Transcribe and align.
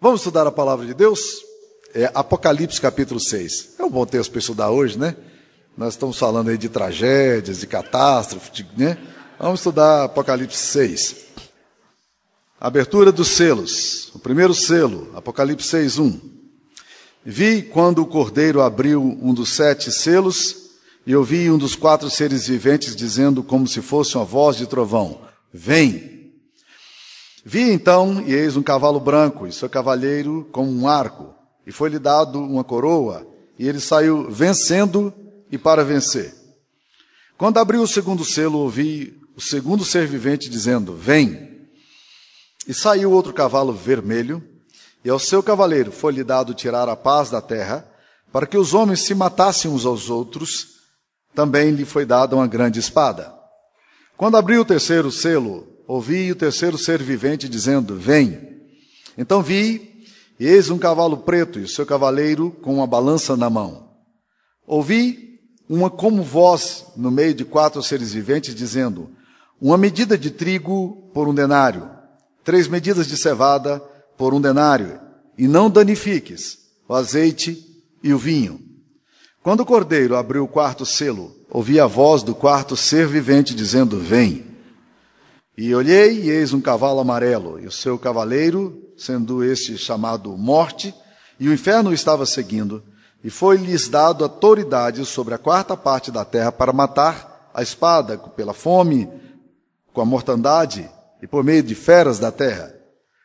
Vamos 0.00 0.20
estudar 0.20 0.46
a 0.46 0.52
palavra 0.52 0.86
de 0.86 0.94
Deus? 0.94 1.20
É 1.92 2.08
Apocalipse 2.14 2.80
capítulo 2.80 3.18
6. 3.18 3.70
É 3.80 3.84
um 3.84 3.90
bom 3.90 4.06
texto 4.06 4.30
para 4.30 4.38
estudar 4.38 4.70
hoje, 4.70 4.96
né? 4.96 5.16
Nós 5.76 5.94
estamos 5.94 6.16
falando 6.16 6.50
aí 6.50 6.56
de 6.56 6.68
tragédias, 6.68 7.58
de 7.58 7.66
catástrofes, 7.66 8.64
né? 8.76 8.96
Vamos 9.40 9.58
estudar 9.58 10.04
Apocalipse 10.04 10.56
6. 10.56 11.16
Abertura 12.60 13.10
dos 13.10 13.26
selos. 13.26 14.14
O 14.14 14.20
primeiro 14.20 14.54
selo, 14.54 15.10
Apocalipse 15.16 15.66
6, 15.66 15.98
1. 15.98 16.20
Vi 17.24 17.62
quando 17.62 18.00
o 18.00 18.06
cordeiro 18.06 18.62
abriu 18.62 19.02
um 19.02 19.34
dos 19.34 19.48
sete 19.50 19.90
selos, 19.90 20.68
e 21.04 21.16
ouvi 21.16 21.50
um 21.50 21.58
dos 21.58 21.74
quatro 21.74 22.08
seres 22.08 22.46
viventes 22.46 22.94
dizendo, 22.94 23.42
como 23.42 23.66
se 23.66 23.82
fosse 23.82 24.14
uma 24.14 24.24
voz 24.24 24.56
de 24.56 24.66
trovão: 24.68 25.22
Vem! 25.52 26.17
Vi 27.50 27.72
então, 27.72 28.20
e 28.26 28.34
eis 28.34 28.58
um 28.58 28.62
cavalo 28.62 29.00
branco, 29.00 29.46
e 29.46 29.52
seu 29.54 29.70
cavalheiro 29.70 30.46
com 30.52 30.68
um 30.68 30.86
arco, 30.86 31.34
e 31.66 31.72
foi-lhe 31.72 31.98
dado 31.98 32.38
uma 32.38 32.62
coroa, 32.62 33.26
e 33.58 33.66
ele 33.66 33.80
saiu 33.80 34.30
vencendo 34.30 35.14
e 35.50 35.56
para 35.56 35.82
vencer. 35.82 36.34
Quando 37.38 37.56
abriu 37.56 37.80
o 37.80 37.88
segundo 37.88 38.22
selo, 38.22 38.58
ouvi 38.58 39.18
o 39.34 39.40
segundo 39.40 39.82
ser 39.82 40.06
vivente 40.06 40.50
dizendo: 40.50 40.94
Vem! 40.94 41.66
E 42.66 42.74
saiu 42.74 43.10
outro 43.12 43.32
cavalo 43.32 43.72
vermelho, 43.72 44.46
e 45.02 45.08
ao 45.08 45.18
seu 45.18 45.42
cavaleiro 45.42 45.90
foi-lhe 45.90 46.22
dado 46.22 46.52
tirar 46.52 46.86
a 46.86 46.94
paz 46.94 47.30
da 47.30 47.40
terra, 47.40 47.90
para 48.30 48.46
que 48.46 48.58
os 48.58 48.74
homens 48.74 49.06
se 49.06 49.14
matassem 49.14 49.70
uns 49.70 49.86
aos 49.86 50.10
outros, 50.10 50.66
também 51.34 51.70
lhe 51.70 51.86
foi 51.86 52.04
dada 52.04 52.36
uma 52.36 52.46
grande 52.46 52.78
espada. 52.78 53.34
Quando 54.18 54.36
abriu 54.36 54.60
o 54.60 54.66
terceiro 54.66 55.10
selo, 55.10 55.77
ouvi 55.88 56.30
o 56.30 56.36
terceiro 56.36 56.76
ser 56.76 57.02
vivente 57.02 57.48
dizendo: 57.48 57.96
Vem. 57.96 58.46
Então 59.16 59.42
vi, 59.42 60.04
e 60.38 60.46
eis 60.46 60.68
um 60.68 60.78
cavalo 60.78 61.16
preto 61.16 61.58
e 61.58 61.62
o 61.62 61.68
seu 61.68 61.86
cavaleiro 61.86 62.50
com 62.62 62.74
uma 62.74 62.86
balança 62.86 63.36
na 63.36 63.48
mão. 63.48 63.88
Ouvi 64.66 65.40
uma 65.68 65.90
como 65.90 66.22
voz 66.22 66.84
no 66.96 67.10
meio 67.10 67.34
de 67.34 67.44
quatro 67.44 67.82
seres 67.82 68.12
viventes 68.12 68.54
dizendo: 68.54 69.10
Uma 69.60 69.78
medida 69.78 70.18
de 70.18 70.30
trigo 70.30 71.10
por 71.14 71.26
um 71.26 71.34
denário, 71.34 71.90
três 72.44 72.68
medidas 72.68 73.06
de 73.06 73.16
cevada 73.16 73.80
por 74.16 74.34
um 74.34 74.40
denário, 74.40 75.00
e 75.38 75.48
não 75.48 75.70
danifiques 75.70 76.58
o 76.86 76.94
azeite 76.94 77.64
e 78.02 78.12
o 78.12 78.18
vinho. 78.18 78.60
Quando 79.42 79.60
o 79.60 79.66
cordeiro 79.66 80.16
abriu 80.16 80.44
o 80.44 80.48
quarto 80.48 80.84
selo, 80.84 81.34
ouvi 81.50 81.80
a 81.80 81.86
voz 81.86 82.22
do 82.22 82.34
quarto 82.34 82.76
ser 82.76 83.06
vivente 83.08 83.54
dizendo: 83.54 83.98
Vem. 83.98 84.57
E 85.60 85.74
olhei, 85.74 86.20
e 86.20 86.30
eis 86.30 86.52
um 86.52 86.60
cavalo 86.60 87.00
amarelo, 87.00 87.58
e 87.58 87.66
o 87.66 87.72
seu 87.72 87.98
cavaleiro, 87.98 88.80
sendo 88.96 89.42
este 89.42 89.76
chamado 89.76 90.36
Morte, 90.36 90.94
e 91.40 91.48
o 91.48 91.52
inferno 91.52 91.92
estava 91.92 92.24
seguindo, 92.24 92.80
e 93.24 93.28
foi-lhes 93.28 93.88
dado 93.88 94.22
autoridade 94.22 95.04
sobre 95.04 95.34
a 95.34 95.38
quarta 95.38 95.76
parte 95.76 96.12
da 96.12 96.24
terra 96.24 96.52
para 96.52 96.72
matar 96.72 97.50
a 97.52 97.60
espada 97.60 98.16
pela 98.16 98.54
fome, 98.54 99.10
com 99.92 100.00
a 100.00 100.04
mortandade 100.04 100.88
e 101.20 101.26
por 101.26 101.42
meio 101.42 101.64
de 101.64 101.74
feras 101.74 102.20
da 102.20 102.30
terra. 102.30 102.72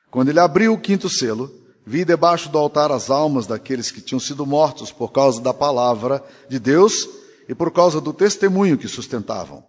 Quando 0.10 0.30
ele 0.30 0.40
abriu 0.40 0.74
o 0.74 0.82
quinto 0.82 1.08
selo, 1.10 1.52
vi 1.86 2.04
debaixo 2.04 2.50
do 2.50 2.58
altar 2.58 2.92
as 2.92 3.12
almas 3.12 3.46
daqueles 3.46 3.92
que 3.92 4.02
tinham 4.02 4.20
sido 4.20 4.44
mortos 4.44 4.92
por 4.92 5.12
causa 5.12 5.40
da 5.40 5.54
palavra 5.54 6.24
de 6.50 6.58
Deus 6.58 7.08
e 7.48 7.54
por 7.54 7.70
causa 7.70 8.02
do 8.02 8.12
testemunho 8.12 8.76
que 8.76 8.88
sustentavam. 8.88 9.64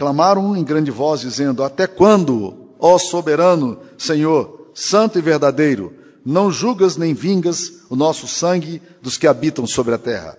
Clamaram 0.00 0.56
em 0.56 0.64
grande 0.64 0.90
voz, 0.90 1.20
dizendo: 1.20 1.62
Até 1.62 1.86
quando, 1.86 2.70
ó 2.78 2.96
soberano 2.96 3.78
Senhor, 3.98 4.70
santo 4.74 5.18
e 5.18 5.20
verdadeiro, 5.20 5.94
não 6.24 6.50
julgas 6.50 6.96
nem 6.96 7.12
vingas 7.12 7.82
o 7.90 7.94
nosso 7.94 8.26
sangue 8.26 8.80
dos 9.02 9.18
que 9.18 9.26
habitam 9.26 9.66
sobre 9.66 9.94
a 9.94 9.98
terra? 9.98 10.38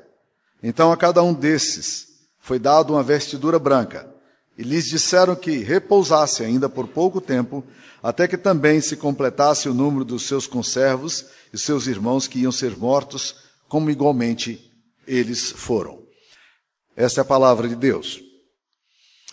Então 0.64 0.92
a 0.92 0.98
cada 0.98 1.22
um 1.22 1.32
desses 1.32 2.08
foi 2.40 2.58
dado 2.58 2.94
uma 2.94 3.04
vestidura 3.04 3.60
branca, 3.60 4.12
e 4.58 4.64
lhes 4.64 4.86
disseram 4.86 5.36
que 5.36 5.60
repousasse 5.60 6.44
ainda 6.44 6.68
por 6.68 6.88
pouco 6.88 7.22
tempo, 7.22 7.64
até 8.02 8.28
que 8.28 8.40
também 8.40 8.82
se 8.82 8.96
completasse 8.96 9.70
o 9.70 9.76
número 9.76 10.04
dos 10.04 10.24
seus 10.24 10.48
conservos 10.48 11.28
e 11.54 11.58
seus 11.60 11.86
irmãos 11.86 12.28
que 12.28 12.40
iam 12.40 12.52
ser 12.52 12.76
mortos, 12.76 13.36
como 13.70 13.92
igualmente 13.92 14.72
eles 15.06 15.52
foram. 15.52 16.00
Esta 16.96 17.22
é 17.22 17.24
a 17.24 17.26
palavra 17.26 17.70
de 17.70 17.76
Deus. 17.76 18.31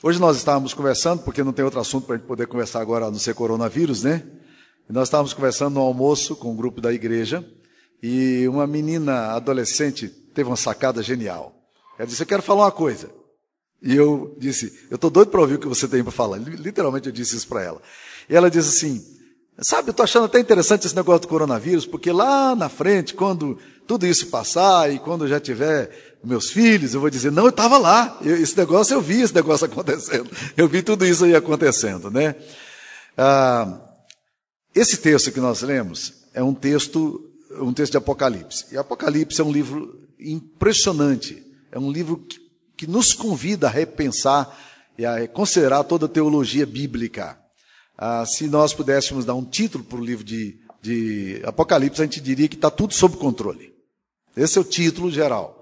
Hoje 0.01 0.21
nós 0.21 0.37
estávamos 0.37 0.73
conversando, 0.73 1.25
porque 1.25 1.43
não 1.43 1.53
tem 1.53 1.65
outro 1.65 1.81
assunto 1.81 2.07
para 2.07 2.15
a 2.15 2.19
gente 2.19 2.27
poder 2.29 2.47
conversar 2.47 2.81
agora 2.81 3.07
a 3.07 3.11
não 3.11 3.19
ser 3.19 3.35
coronavírus, 3.35 4.05
né? 4.05 4.23
E 4.89 4.93
nós 4.93 5.09
estávamos 5.09 5.35
conversando 5.35 5.75
no 5.75 5.81
almoço 5.81 6.37
com 6.37 6.53
um 6.53 6.57
grupo 6.57 6.81
da 6.81 6.93
igreja 6.93 7.45
e 8.01 8.47
uma 8.47 8.65
menina 8.65 9.33
adolescente 9.33 10.09
teve 10.09 10.49
uma 10.49 10.57
sacada 10.57 11.03
genial. 11.03 11.53
Ela 11.99 12.07
disse: 12.07 12.23
Eu 12.23 12.29
quero 12.29 12.45
falar 12.45 12.67
uma 12.67 12.71
coisa. 12.71 13.11
E 13.83 13.93
eu 13.93 14.37
disse: 14.39 14.87
Eu 14.89 14.95
estou 14.95 15.11
doido 15.11 15.33
para 15.33 15.41
ouvir 15.41 15.57
o 15.57 15.59
que 15.59 15.67
você 15.67 15.89
tem 15.89 16.01
para 16.05 16.13
falar. 16.13 16.39
Literalmente 16.39 17.09
eu 17.09 17.13
disse 17.13 17.35
isso 17.35 17.49
para 17.49 17.65
ela. 17.65 17.83
E 18.31 18.37
ela 18.37 18.49
disse 18.49 18.69
assim: 18.69 19.05
Sabe, 19.61 19.89
eu 19.89 19.91
estou 19.91 20.05
achando 20.05 20.27
até 20.27 20.39
interessante 20.39 20.87
esse 20.87 20.95
negócio 20.95 21.23
do 21.23 21.29
coronavírus, 21.29 21.85
porque 21.85 22.13
lá 22.13 22.55
na 22.55 22.69
frente, 22.69 23.15
quando 23.15 23.59
tudo 23.85 24.07
isso 24.07 24.29
passar 24.29 24.93
e 24.93 25.01
quando 25.01 25.27
já 25.27 25.41
tiver 25.41 26.08
meus 26.23 26.51
filhos, 26.51 26.95
eu 26.95 27.01
vou 27.01 27.11
dizer, 27.11 27.31
não, 27.31 27.45
eu 27.45 27.51
estava 27.51 27.79
lá, 27.79 28.19
eu, 28.23 28.37
esse 28.37 28.57
negócio 28.57 28.95
eu 28.95 29.01
vi 29.01 29.21
esse 29.21 29.35
negócio 29.35 29.67
acontecendo, 29.67 30.31
eu 30.57 30.69
vi 30.69 30.83
tudo 30.83 31.07
isso 31.07 31.25
aí 31.25 31.35
acontecendo, 31.35 32.11
né? 32.11 32.35
Ah, 33.17 33.81
esse 34.75 34.99
texto 34.99 35.33
que 35.33 35.41
nós 35.41 35.63
lemos 35.63 36.15
é 36.35 36.43
um 36.43 36.55
texto, 36.55 37.33
um 37.61 37.73
texto 37.73 37.93
de 37.93 37.99
Apocalipse. 37.99 38.67
E 38.73 38.77
Apocalipse 38.77 39.41
é 39.41 39.45
um 39.45 39.51
livro 39.51 40.09
impressionante, 40.21 41.45
é 41.73 41.79
um 41.79 41.91
livro 41.91 42.19
que, 42.19 42.39
que 42.77 42.87
nos 42.87 43.13
convida 43.13 43.67
a 43.67 43.71
repensar 43.71 44.57
e 44.97 45.05
a 45.05 45.27
considerar 45.29 45.85
toda 45.85 46.07
a 46.07 46.09
teologia 46.09 46.67
bíblica. 46.67 47.39
Ah, 47.97 48.25
se 48.27 48.47
nós 48.47 48.73
pudéssemos 48.73 49.25
dar 49.25 49.35
um 49.35 49.45
título 49.45 49.83
para 49.83 49.99
o 49.99 50.05
livro 50.05 50.25
de, 50.25 50.61
de 50.81 51.41
Apocalipse, 51.45 52.01
a 52.01 52.05
gente 52.05 52.21
diria 52.21 52.49
que 52.49 52.55
está 52.55 52.71
tudo 52.71 52.95
sob 52.95 53.17
controle. 53.17 53.75
Esse 54.37 54.59
é 54.59 54.61
o 54.61 54.65
título 54.65 55.11
geral. 55.11 55.58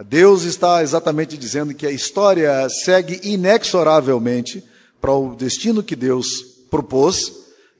Deus 0.00 0.44
está 0.44 0.82
exatamente 0.82 1.36
dizendo 1.36 1.74
que 1.74 1.86
a 1.86 1.90
história 1.90 2.68
segue 2.68 3.20
inexoravelmente 3.22 4.64
para 5.00 5.12
o 5.12 5.34
destino 5.34 5.82
que 5.82 5.94
Deus 5.94 6.42
propôs 6.70 7.32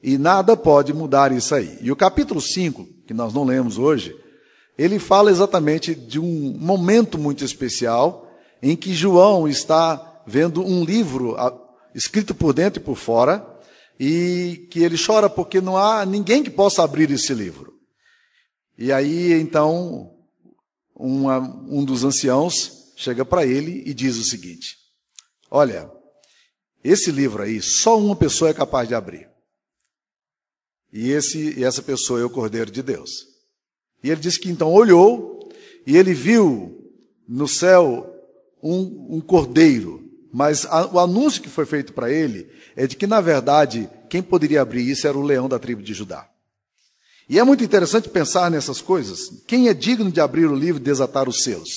e 0.03 0.17
nada 0.17 0.55
pode 0.55 0.93
mudar 0.93 1.31
isso 1.31 1.55
aí. 1.55 1.77
E 1.81 1.91
o 1.91 1.95
capítulo 1.95 2.39
5, 2.39 2.85
que 3.07 3.13
nós 3.13 3.33
não 3.33 3.43
lemos 3.43 3.77
hoje, 3.77 4.15
ele 4.77 4.99
fala 4.99 5.31
exatamente 5.31 5.95
de 5.95 6.19
um 6.19 6.55
momento 6.59 7.17
muito 7.17 7.43
especial 7.43 8.29
em 8.61 8.75
que 8.75 8.93
João 8.93 9.47
está 9.47 10.21
vendo 10.27 10.63
um 10.63 10.83
livro 10.83 11.35
escrito 11.95 12.35
por 12.35 12.53
dentro 12.53 12.81
e 12.81 12.83
por 12.83 12.95
fora 12.95 13.45
e 13.99 14.67
que 14.69 14.83
ele 14.83 14.97
chora 14.97 15.29
porque 15.29 15.61
não 15.61 15.77
há 15.77 16.05
ninguém 16.05 16.43
que 16.43 16.49
possa 16.49 16.83
abrir 16.83 17.09
esse 17.11 17.33
livro. 17.33 17.73
E 18.77 18.91
aí 18.91 19.33
então 19.33 20.12
uma, 20.95 21.39
um 21.39 21.83
dos 21.83 22.03
anciãos 22.03 22.93
chega 22.95 23.25
para 23.25 23.45
ele 23.45 23.83
e 23.85 23.93
diz 23.93 24.17
o 24.17 24.23
seguinte: 24.23 24.77
Olha, 25.49 25.89
esse 26.83 27.11
livro 27.11 27.43
aí, 27.43 27.61
só 27.61 27.97
uma 27.97 28.15
pessoa 28.15 28.49
é 28.49 28.53
capaz 28.53 28.87
de 28.87 28.95
abrir. 28.95 29.29
E, 30.91 31.09
esse, 31.11 31.59
e 31.59 31.63
essa 31.63 31.81
pessoa 31.81 32.19
é 32.19 32.23
o 32.23 32.29
Cordeiro 32.29 32.69
de 32.69 32.83
Deus. 32.83 33.09
E 34.03 34.09
ele 34.09 34.21
disse 34.21 34.39
que 34.39 34.49
então 34.49 34.71
olhou 34.71 35.49
e 35.87 35.97
ele 35.97 36.13
viu 36.13 36.91
no 37.27 37.47
céu 37.47 38.13
um, 38.61 39.15
um 39.17 39.21
cordeiro. 39.21 40.03
Mas 40.31 40.65
a, 40.65 40.85
o 40.87 40.99
anúncio 40.99 41.41
que 41.41 41.49
foi 41.49 41.65
feito 41.65 41.93
para 41.93 42.11
ele 42.11 42.49
é 42.75 42.85
de 42.85 42.95
que, 42.95 43.07
na 43.07 43.21
verdade, 43.21 43.89
quem 44.09 44.21
poderia 44.21 44.61
abrir 44.61 44.89
isso 44.89 45.07
era 45.07 45.17
o 45.17 45.21
leão 45.21 45.47
da 45.47 45.57
tribo 45.57 45.81
de 45.81 45.93
Judá. 45.93 46.29
E 47.29 47.39
é 47.39 47.43
muito 47.43 47.63
interessante 47.63 48.09
pensar 48.09 48.51
nessas 48.51 48.81
coisas. 48.81 49.43
Quem 49.47 49.69
é 49.69 49.73
digno 49.73 50.11
de 50.11 50.19
abrir 50.19 50.45
o 50.45 50.55
livro 50.55 50.81
e 50.81 50.83
desatar 50.83 51.29
os 51.29 51.43
seus? 51.43 51.69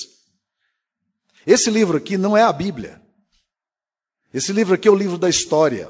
Esse 1.45 1.69
livro 1.69 1.97
aqui 1.97 2.17
não 2.17 2.35
é 2.35 2.43
a 2.43 2.51
Bíblia. 2.51 3.01
Esse 4.33 4.51
livro 4.51 4.73
aqui 4.73 4.87
é 4.87 4.91
o 4.91 4.95
livro 4.95 5.17
da 5.17 5.29
história. 5.29 5.89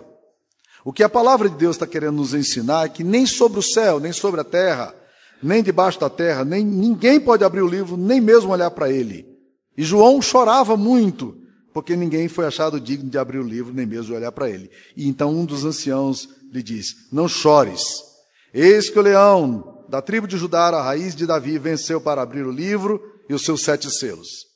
O 0.85 0.93
que 0.93 1.03
a 1.03 1.09
palavra 1.09 1.49
de 1.49 1.57
Deus 1.57 1.75
está 1.75 1.87
querendo 1.87 2.17
nos 2.17 2.33
ensinar 2.33 2.85
é 2.85 2.89
que 2.89 3.03
nem 3.03 3.25
sobre 3.25 3.59
o 3.59 3.63
céu, 3.63 3.99
nem 3.99 4.13
sobre 4.13 4.39
a 4.39 4.43
terra, 4.43 4.95
nem 5.41 5.63
debaixo 5.63 5.99
da 5.99 6.09
terra, 6.09 6.45
nem 6.45 6.63
ninguém 6.63 7.19
pode 7.19 7.43
abrir 7.43 7.61
o 7.61 7.67
livro, 7.67 7.97
nem 7.97 8.21
mesmo 8.21 8.51
olhar 8.51 8.71
para 8.71 8.91
ele. 8.91 9.25
E 9.75 9.83
João 9.83 10.21
chorava 10.21 10.77
muito, 10.77 11.35
porque 11.73 11.95
ninguém 11.95 12.27
foi 12.27 12.45
achado 12.45 12.79
digno 12.79 13.09
de 13.09 13.17
abrir 13.17 13.39
o 13.39 13.43
livro, 13.43 13.73
nem 13.73 13.85
mesmo 13.85 14.15
olhar 14.15 14.31
para 14.31 14.49
ele. 14.49 14.69
E 14.95 15.07
então 15.07 15.31
um 15.31 15.45
dos 15.45 15.65
anciãos 15.65 16.29
lhe 16.51 16.63
diz: 16.63 16.95
Não 17.11 17.27
chores. 17.27 18.03
Eis 18.53 18.89
que 18.89 18.97
o 18.97 19.01
leão 19.01 19.83
da 19.89 20.01
tribo 20.01 20.27
de 20.27 20.37
Judá, 20.37 20.67
a 20.67 20.81
raiz 20.81 21.15
de 21.15 21.25
Davi, 21.25 21.57
venceu 21.57 22.01
para 22.01 22.21
abrir 22.21 22.45
o 22.45 22.51
livro 22.51 23.01
e 23.29 23.33
os 23.33 23.43
seus 23.43 23.63
sete 23.63 23.89
selos. 23.89 24.47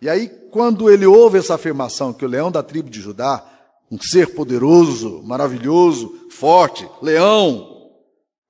E 0.00 0.08
aí, 0.08 0.28
quando 0.50 0.90
ele 0.90 1.06
ouve 1.06 1.38
essa 1.38 1.54
afirmação 1.54 2.12
que 2.12 2.24
o 2.24 2.28
leão 2.28 2.50
da 2.50 2.62
tribo 2.62 2.88
de 2.88 3.00
Judá, 3.00 3.44
um 3.90 4.00
ser 4.00 4.34
poderoso, 4.34 5.22
maravilhoso, 5.22 6.28
forte, 6.30 6.88
leão, 7.02 7.90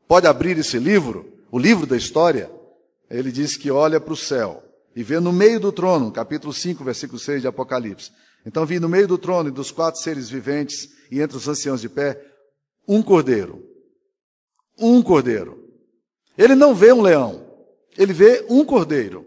pode 0.07 0.27
abrir 0.27 0.59
esse 0.59 0.79
livro, 0.79 1.33
o 1.51 1.59
livro 1.59 1.87
da 1.87 1.97
história, 1.97 2.51
ele 3.11 3.33
diz 3.33 3.57
que 3.57 3.71
olha 3.71 4.01
para 4.01 4.13
o 4.13 4.17
céu 4.17 4.63
e 4.95 5.03
vê 5.03 5.19
no 5.19 5.33
meio 5.33 5.59
do 5.59 5.73
trono, 5.73 6.13
capítulo 6.13 6.53
5, 6.53 6.85
versículo 6.85 7.19
6 7.19 7.43
de 7.43 7.49
Apocalipse. 7.49 8.11
Então 8.47 8.65
vi 8.65 8.79
no 8.79 8.89
meio 8.89 9.09
do 9.09 9.19
trono 9.19 9.49
e 9.49 9.53
dos 9.53 9.71
quatro 9.71 10.01
seres 10.01 10.29
viventes 10.29 10.89
e 11.11 11.21
entre 11.21 11.37
os 11.37 11.49
anciãos 11.49 11.81
de 11.81 11.89
pé, 11.89 12.23
um 12.87 13.03
cordeiro. 13.03 13.70
Um 14.81 15.03
cordeiro. 15.03 15.69
Ele 16.37 16.55
não 16.55 16.75
vê 16.75 16.93
um 16.93 17.03
leão, 17.03 17.47
ele 17.97 18.13
vê 18.13 18.45
um 18.49 18.65
cordeiro. 18.65 19.27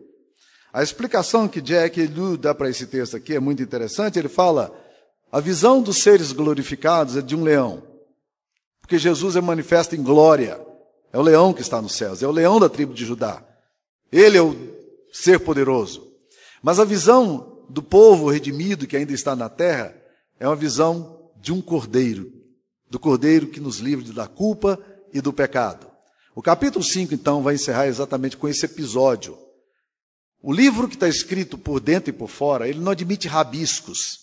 A 0.73 0.81
explicação 0.81 1.47
que 1.47 1.61
Jack 1.61 2.07
Lu 2.07 2.35
dá 2.35 2.55
para 2.55 2.69
esse 2.69 2.87
texto 2.87 3.15
aqui 3.15 3.35
é 3.35 3.39
muito 3.39 3.61
interessante. 3.61 4.17
Ele 4.17 4.27
fala: 4.27 4.75
a 5.31 5.39
visão 5.39 5.81
dos 5.81 6.01
seres 6.01 6.31
glorificados 6.31 7.15
é 7.15 7.21
de 7.21 7.35
um 7.35 7.43
leão, 7.43 7.83
porque 8.81 8.97
Jesus 8.97 9.35
é 9.35 9.41
manifesto 9.41 9.95
em 9.95 10.01
glória. 10.01 10.59
É 11.11 11.19
o 11.19 11.21
leão 11.21 11.53
que 11.53 11.61
está 11.61 11.79
nos 11.79 11.93
céus, 11.93 12.23
é 12.23 12.27
o 12.27 12.31
leão 12.31 12.59
da 12.59 12.67
tribo 12.67 12.91
de 12.91 13.05
Judá. 13.05 13.43
Ele 14.11 14.35
é 14.35 14.41
o 14.41 14.55
ser 15.11 15.39
poderoso. 15.39 16.11
Mas 16.63 16.79
a 16.79 16.85
visão 16.85 17.63
do 17.69 17.83
povo 17.83 18.31
redimido 18.31 18.87
que 18.87 18.97
ainda 18.97 19.13
está 19.13 19.35
na 19.35 19.47
terra 19.47 19.95
é 20.39 20.47
uma 20.47 20.55
visão 20.55 21.29
de 21.39 21.53
um 21.53 21.61
cordeiro, 21.61 22.31
do 22.89 22.99
cordeiro 22.99 23.47
que 23.47 23.59
nos 23.59 23.77
livra 23.77 24.11
da 24.11 24.27
culpa 24.27 24.79
e 25.13 25.21
do 25.21 25.31
pecado. 25.31 25.87
O 26.35 26.41
capítulo 26.41 26.83
5, 26.83 27.13
então, 27.13 27.43
vai 27.43 27.55
encerrar 27.55 27.87
exatamente 27.87 28.35
com 28.35 28.47
esse 28.47 28.65
episódio. 28.65 29.37
O 30.41 30.51
livro 30.51 30.87
que 30.87 30.95
está 30.95 31.07
escrito 31.07 31.57
por 31.57 31.79
dentro 31.79 32.09
e 32.09 32.13
por 32.13 32.29
fora, 32.29 32.67
ele 32.67 32.79
não 32.79 32.91
admite 32.91 33.27
rabiscos. 33.27 34.17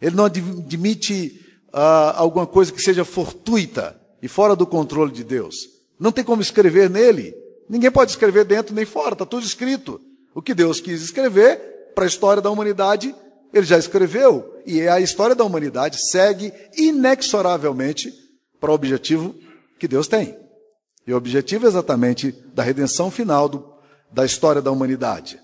Ele 0.00 0.16
não 0.16 0.24
admite 0.24 1.40
uh, 1.68 2.16
alguma 2.16 2.46
coisa 2.46 2.72
que 2.72 2.82
seja 2.82 3.04
fortuita 3.04 3.98
e 4.20 4.28
fora 4.28 4.56
do 4.56 4.66
controle 4.66 5.12
de 5.12 5.22
Deus. 5.22 5.54
Não 5.98 6.10
tem 6.10 6.24
como 6.24 6.42
escrever 6.42 6.90
nele. 6.90 7.34
Ninguém 7.68 7.90
pode 7.90 8.10
escrever 8.10 8.44
dentro 8.44 8.74
nem 8.74 8.84
fora, 8.84 9.12
está 9.12 9.24
tudo 9.24 9.46
escrito. 9.46 10.00
O 10.34 10.42
que 10.42 10.54
Deus 10.54 10.80
quis 10.80 11.02
escrever 11.02 11.92
para 11.94 12.04
a 12.04 12.08
história 12.08 12.42
da 12.42 12.50
humanidade, 12.50 13.14
ele 13.52 13.66
já 13.66 13.78
escreveu. 13.78 14.60
E 14.66 14.88
a 14.88 15.00
história 15.00 15.36
da 15.36 15.44
humanidade 15.44 15.98
segue 16.10 16.52
inexoravelmente 16.76 18.12
para 18.58 18.70
o 18.70 18.74
objetivo 18.74 19.34
que 19.80 19.88
Deus 19.88 20.06
tem. 20.06 20.38
E 21.06 21.12
o 21.12 21.16
objetivo 21.16 21.66
exatamente 21.66 22.30
da 22.54 22.62
redenção 22.62 23.10
final 23.10 23.48
do, 23.48 23.64
da 24.12 24.24
história 24.24 24.60
da 24.60 24.70
humanidade. 24.70 25.40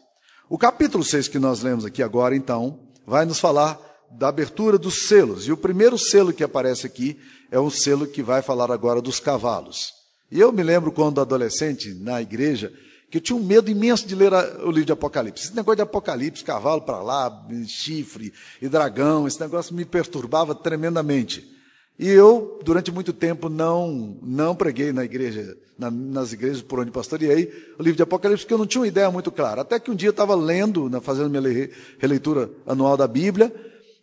O 0.48 0.58
capítulo 0.58 1.02
6 1.02 1.26
que 1.26 1.38
nós 1.38 1.62
lemos 1.62 1.84
aqui 1.84 2.02
agora, 2.02 2.36
então, 2.36 2.78
vai 3.06 3.24
nos 3.24 3.40
falar 3.40 3.80
da 4.12 4.28
abertura 4.28 4.78
dos 4.78 5.08
selos. 5.08 5.48
E 5.48 5.52
o 5.52 5.56
primeiro 5.56 5.98
selo 5.98 6.32
que 6.32 6.44
aparece 6.44 6.86
aqui 6.86 7.18
é 7.50 7.58
um 7.58 7.70
selo 7.70 8.06
que 8.06 8.22
vai 8.22 8.42
falar 8.42 8.70
agora 8.70 9.00
dos 9.00 9.18
cavalos. 9.18 9.92
E 10.30 10.38
eu 10.38 10.52
me 10.52 10.62
lembro 10.62 10.92
quando 10.92 11.20
adolescente, 11.20 11.94
na 11.94 12.20
igreja, 12.20 12.72
que 13.10 13.16
eu 13.16 13.20
tinha 13.20 13.36
um 13.36 13.42
medo 13.42 13.70
imenso 13.70 14.06
de 14.06 14.14
ler 14.14 14.32
o 14.32 14.70
livro 14.70 14.84
de 14.84 14.92
Apocalipse. 14.92 15.46
Esse 15.46 15.56
negócio 15.56 15.76
de 15.76 15.82
Apocalipse, 15.82 16.44
cavalo 16.44 16.82
para 16.82 17.00
lá, 17.00 17.46
chifre 17.66 18.32
e 18.60 18.68
dragão, 18.68 19.26
esse 19.26 19.40
negócio 19.40 19.74
me 19.74 19.84
perturbava 19.84 20.54
tremendamente. 20.54 21.55
E 21.98 22.08
eu, 22.08 22.60
durante 22.62 22.92
muito 22.92 23.12
tempo, 23.12 23.48
não, 23.48 24.18
não 24.22 24.54
preguei 24.54 24.92
na 24.92 25.04
igreja, 25.04 25.56
na, 25.78 25.90
nas 25.90 26.32
igrejas 26.32 26.60
por 26.60 26.80
onde 26.80 26.90
pastoreei, 26.90 27.50
o 27.78 27.82
livro 27.82 27.96
de 27.96 28.02
Apocalipse, 28.02 28.44
porque 28.44 28.52
eu 28.52 28.58
não 28.58 28.66
tinha 28.66 28.82
uma 28.82 28.88
ideia 28.88 29.10
muito 29.10 29.32
clara. 29.32 29.62
Até 29.62 29.80
que 29.80 29.90
um 29.90 29.94
dia 29.94 30.08
eu 30.08 30.10
estava 30.10 30.34
lendo, 30.34 30.90
fazendo 31.00 31.30
minha 31.30 31.70
releitura 31.98 32.50
anual 32.66 32.98
da 32.98 33.08
Bíblia, 33.08 33.52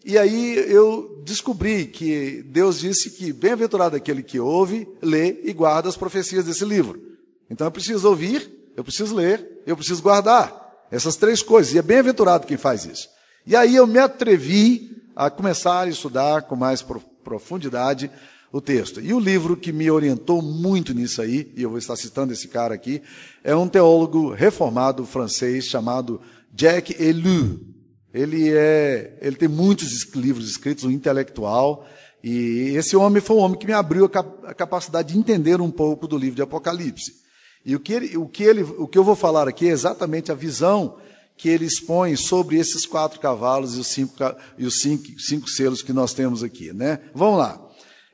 e 0.04 0.18
aí 0.18 0.58
eu 0.70 1.22
descobri 1.24 1.86
que 1.86 2.44
Deus 2.48 2.80
disse 2.80 3.12
que 3.12 3.32
bem-aventurado 3.32 3.96
aquele 3.96 4.24
que 4.24 4.40
ouve, 4.40 4.88
lê 5.02 5.42
e 5.44 5.54
guarda 5.54 5.88
as 5.88 5.96
profecias 5.96 6.46
desse 6.46 6.66
livro. 6.66 7.00
Então 7.50 7.68
eu 7.68 7.72
preciso 7.72 8.10
ouvir, 8.10 8.52
eu 8.76 8.84
preciso 8.84 9.16
ler, 9.16 9.62
eu 9.66 9.78
preciso 9.78 10.02
guardar. 10.02 10.62
Essas 10.92 11.16
três 11.16 11.42
coisas. 11.42 11.74
E 11.74 11.78
é 11.78 11.82
bem-aventurado 11.82 12.46
quem 12.46 12.58
faz 12.58 12.86
isso. 12.86 13.08
E 13.48 13.56
aí 13.56 13.76
eu 13.76 13.88
me 13.88 13.98
atrevi 13.98 14.92
a 15.16 15.30
começar 15.30 15.82
a 15.82 15.88
estudar 15.88 16.44
com 16.44 16.56
mais 16.56 16.82
profundidade 16.82 17.13
profundidade 17.24 18.12
o 18.52 18.62
texto. 18.62 19.02
E 19.02 19.12
o 19.14 19.20
livro 19.20 19.58
que 19.58 19.72
me 19.72 19.90
orientou 19.90 20.40
muito 20.40 20.94
nisso 20.94 21.22
aí, 21.22 21.52
e 21.56 21.64
eu 21.64 21.70
vou 21.70 21.80
estar 21.80 21.96
citando 21.96 22.32
esse 22.32 22.48
cara 22.48 22.76
aqui, 22.76 23.02
é 23.44 23.56
um 23.56 23.68
teólogo 23.68 24.32
reformado 24.32 25.06
francês 25.06 25.66
chamado 25.66 26.22
Jacques 26.56 27.00
Ellul. 27.00 27.60
Ele 28.14 28.52
é, 28.54 29.18
ele 29.22 29.36
tem 29.36 29.48
muitos 29.48 30.14
livros 30.14 30.48
escritos, 30.48 30.84
um 30.84 30.92
intelectual, 30.92 31.84
e 32.24 32.74
esse 32.76 32.96
homem 32.96 33.22
foi 33.22 33.36
um 33.38 33.40
homem 33.40 33.58
que 33.58 33.66
me 33.66 33.74
abriu 33.74 34.06
a 34.06 34.54
capacidade 34.54 35.14
de 35.14 35.20
entender 35.20 35.60
um 35.60 35.72
pouco 35.72 36.08
do 36.08 36.18
livro 36.18 36.36
de 36.36 36.42
Apocalipse. 36.44 37.24
E 37.66 37.76
o 37.76 37.80
que, 37.80 37.94
ele, 37.94 38.18
o, 38.18 38.28
que 38.28 38.44
ele, 38.44 38.62
o 38.62 38.88
que 38.88 38.98
eu 38.98 39.04
vou 39.04 39.16
falar 39.16 39.48
aqui 39.48 39.68
é 39.68 39.72
exatamente 39.72 40.32
a 40.32 40.36
visão 40.36 40.98
que 41.38 41.50
ele 41.50 41.66
expõe 41.66 42.16
sobre 42.16 42.58
esses 42.58 42.86
quatro 42.86 43.20
cavalos 43.20 43.76
e 43.76 43.80
os 43.80 43.88
cinco, 43.88 44.16
e 44.58 44.66
os 44.66 44.80
cinco, 44.80 45.20
cinco 45.20 45.50
selos 45.50 45.82
que 45.82 45.92
nós 45.92 46.14
temos 46.14 46.44
aqui, 46.44 46.72
né? 46.72 47.00
Vamos 47.14 47.40
lá. 47.40 47.60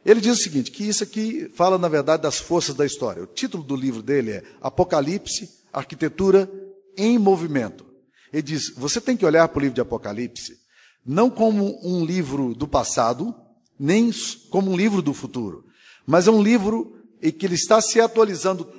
Ele 0.05 0.21
diz 0.21 0.39
o 0.39 0.41
seguinte, 0.41 0.71
que 0.71 0.83
isso 0.83 1.03
aqui 1.03 1.51
fala, 1.53 1.77
na 1.77 1.89
verdade, 1.89 2.23
das 2.23 2.39
forças 2.39 2.73
da 2.73 2.85
história. 2.85 3.21
O 3.21 3.27
título 3.27 3.63
do 3.63 3.75
livro 3.75 4.01
dele 4.01 4.31
é 4.31 4.43
Apocalipse, 4.61 5.49
Arquitetura 5.73 6.49
em 6.97 7.17
Movimento. 7.17 7.85
Ele 8.31 8.41
diz, 8.41 8.73
você 8.75 9.01
tem 9.01 9.17
que 9.17 9.25
olhar 9.25 9.47
para 9.47 9.59
o 9.59 9.61
livro 9.61 9.75
de 9.75 9.81
Apocalipse 9.81 10.57
não 11.05 11.29
como 11.29 11.79
um 11.83 12.05
livro 12.05 12.53
do 12.53 12.67
passado, 12.67 13.33
nem 13.79 14.11
como 14.49 14.71
um 14.71 14.77
livro 14.77 15.01
do 15.01 15.13
futuro, 15.13 15.65
mas 16.05 16.27
é 16.27 16.31
um 16.31 16.41
livro 16.41 16.95
em 17.21 17.31
que 17.31 17.45
ele 17.45 17.55
está 17.55 17.81
se 17.81 17.99
atualizando 17.99 18.69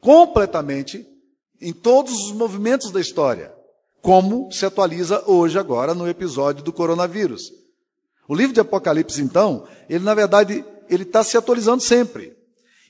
completamente 0.00 1.06
em 1.60 1.72
todos 1.72 2.12
os 2.12 2.32
movimentos 2.32 2.90
da 2.90 3.00
história 3.00 3.54
como 4.02 4.50
se 4.50 4.66
atualiza 4.66 5.22
hoje 5.26 5.58
agora 5.58 5.94
no 5.94 6.08
episódio 6.08 6.62
do 6.62 6.72
coronavírus. 6.72 7.52
O 8.28 8.34
livro 8.34 8.52
de 8.52 8.60
Apocalipse, 8.60 9.22
então, 9.22 9.66
ele 9.88 10.04
na 10.04 10.12
verdade 10.12 10.64
ele 10.90 11.04
está 11.04 11.22
se 11.22 11.36
atualizando 11.36 11.82
sempre. 11.82 12.36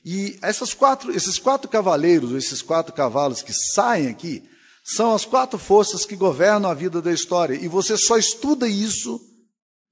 E 0.03 0.37
quatro, 0.77 1.15
esses 1.15 1.37
quatro 1.37 1.69
cavaleiros, 1.69 2.31
esses 2.31 2.61
quatro 2.61 2.93
cavalos 2.93 3.41
que 3.41 3.53
saem 3.53 4.07
aqui, 4.07 4.43
são 4.83 5.13
as 5.13 5.23
quatro 5.23 5.57
forças 5.57 6.05
que 6.05 6.15
governam 6.15 6.69
a 6.69 6.73
vida 6.73 7.01
da 7.01 7.13
história. 7.13 7.55
E 7.55 7.67
você 7.67 7.95
só 7.95 8.17
estuda 8.17 8.67
isso, 8.67 9.21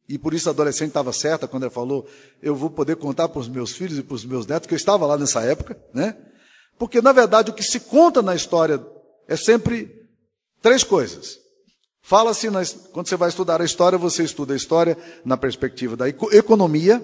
e 0.09 0.17
por 0.17 0.33
isso 0.33 0.50
a 0.50 0.51
adolescente 0.51 0.89
estava 0.89 1.13
certa 1.13 1.47
quando 1.47 1.63
ela 1.63 1.71
falou: 1.71 2.06
eu 2.41 2.56
vou 2.56 2.69
poder 2.69 2.97
contar 2.97 3.29
para 3.29 3.39
os 3.39 3.47
meus 3.47 3.71
filhos 3.71 3.97
e 3.97 4.03
para 4.03 4.15
os 4.15 4.25
meus 4.25 4.45
netos, 4.45 4.67
que 4.67 4.74
eu 4.74 4.77
estava 4.77 5.06
lá 5.06 5.17
nessa 5.17 5.41
época, 5.44 5.79
né? 5.94 6.17
Porque, 6.77 7.00
na 7.00 7.12
verdade, 7.12 7.51
o 7.51 7.53
que 7.53 7.63
se 7.63 7.79
conta 7.79 8.21
na 8.21 8.35
história 8.35 8.84
é 9.27 9.38
sempre 9.38 10.00
Três 10.62 10.84
coisas. 10.84 11.39
Fala-se, 12.03 12.48
quando 12.91 13.08
você 13.08 13.15
vai 13.15 13.30
estudar 13.30 13.62
a 13.62 13.65
história, 13.65 13.98
você 13.98 14.24
estuda 14.24 14.53
a 14.53 14.58
história 14.58 14.98
na 15.24 15.38
perspectiva 15.38 15.96
da 15.96 16.10
economia, 16.10 17.01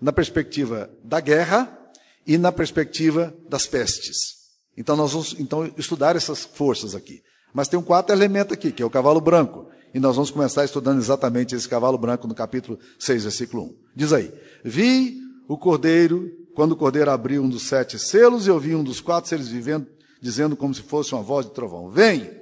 na 0.00 0.12
perspectiva 0.12 0.90
da 1.02 1.20
guerra 1.20 1.78
e 2.26 2.38
na 2.38 2.50
perspectiva 2.50 3.34
das 3.48 3.66
pestes. 3.66 4.42
Então 4.76 4.96
nós 4.96 5.12
vamos 5.12 5.36
então, 5.38 5.70
estudar 5.76 6.16
essas 6.16 6.44
forças 6.44 6.94
aqui. 6.94 7.22
Mas 7.52 7.68
tem 7.68 7.78
um 7.78 7.82
quarto 7.82 8.10
elemento 8.10 8.54
aqui, 8.54 8.72
que 8.72 8.82
é 8.82 8.86
o 8.86 8.90
cavalo 8.90 9.20
branco. 9.20 9.68
E 9.92 10.00
nós 10.00 10.16
vamos 10.16 10.30
começar 10.30 10.64
estudando 10.64 10.98
exatamente 10.98 11.54
esse 11.54 11.68
cavalo 11.68 11.98
branco 11.98 12.26
no 12.26 12.34
capítulo 12.34 12.78
6, 12.98 13.24
versículo 13.24 13.64
1. 13.64 13.76
Diz 13.94 14.12
aí: 14.12 14.32
Vi 14.64 15.20
o 15.46 15.58
cordeiro, 15.58 16.30
quando 16.54 16.72
o 16.72 16.76
cordeiro 16.76 17.10
abriu 17.10 17.42
um 17.42 17.48
dos 17.48 17.64
sete 17.64 17.98
selos, 17.98 18.46
e 18.46 18.50
ouvi 18.50 18.74
um 18.74 18.82
dos 18.82 19.00
quatro 19.00 19.28
seres 19.28 19.48
vivendo, 19.48 19.86
dizendo 20.20 20.56
como 20.56 20.74
se 20.74 20.80
fosse 20.80 21.12
uma 21.12 21.22
voz 21.22 21.44
de 21.44 21.52
trovão: 21.52 21.90
Vem! 21.90 22.41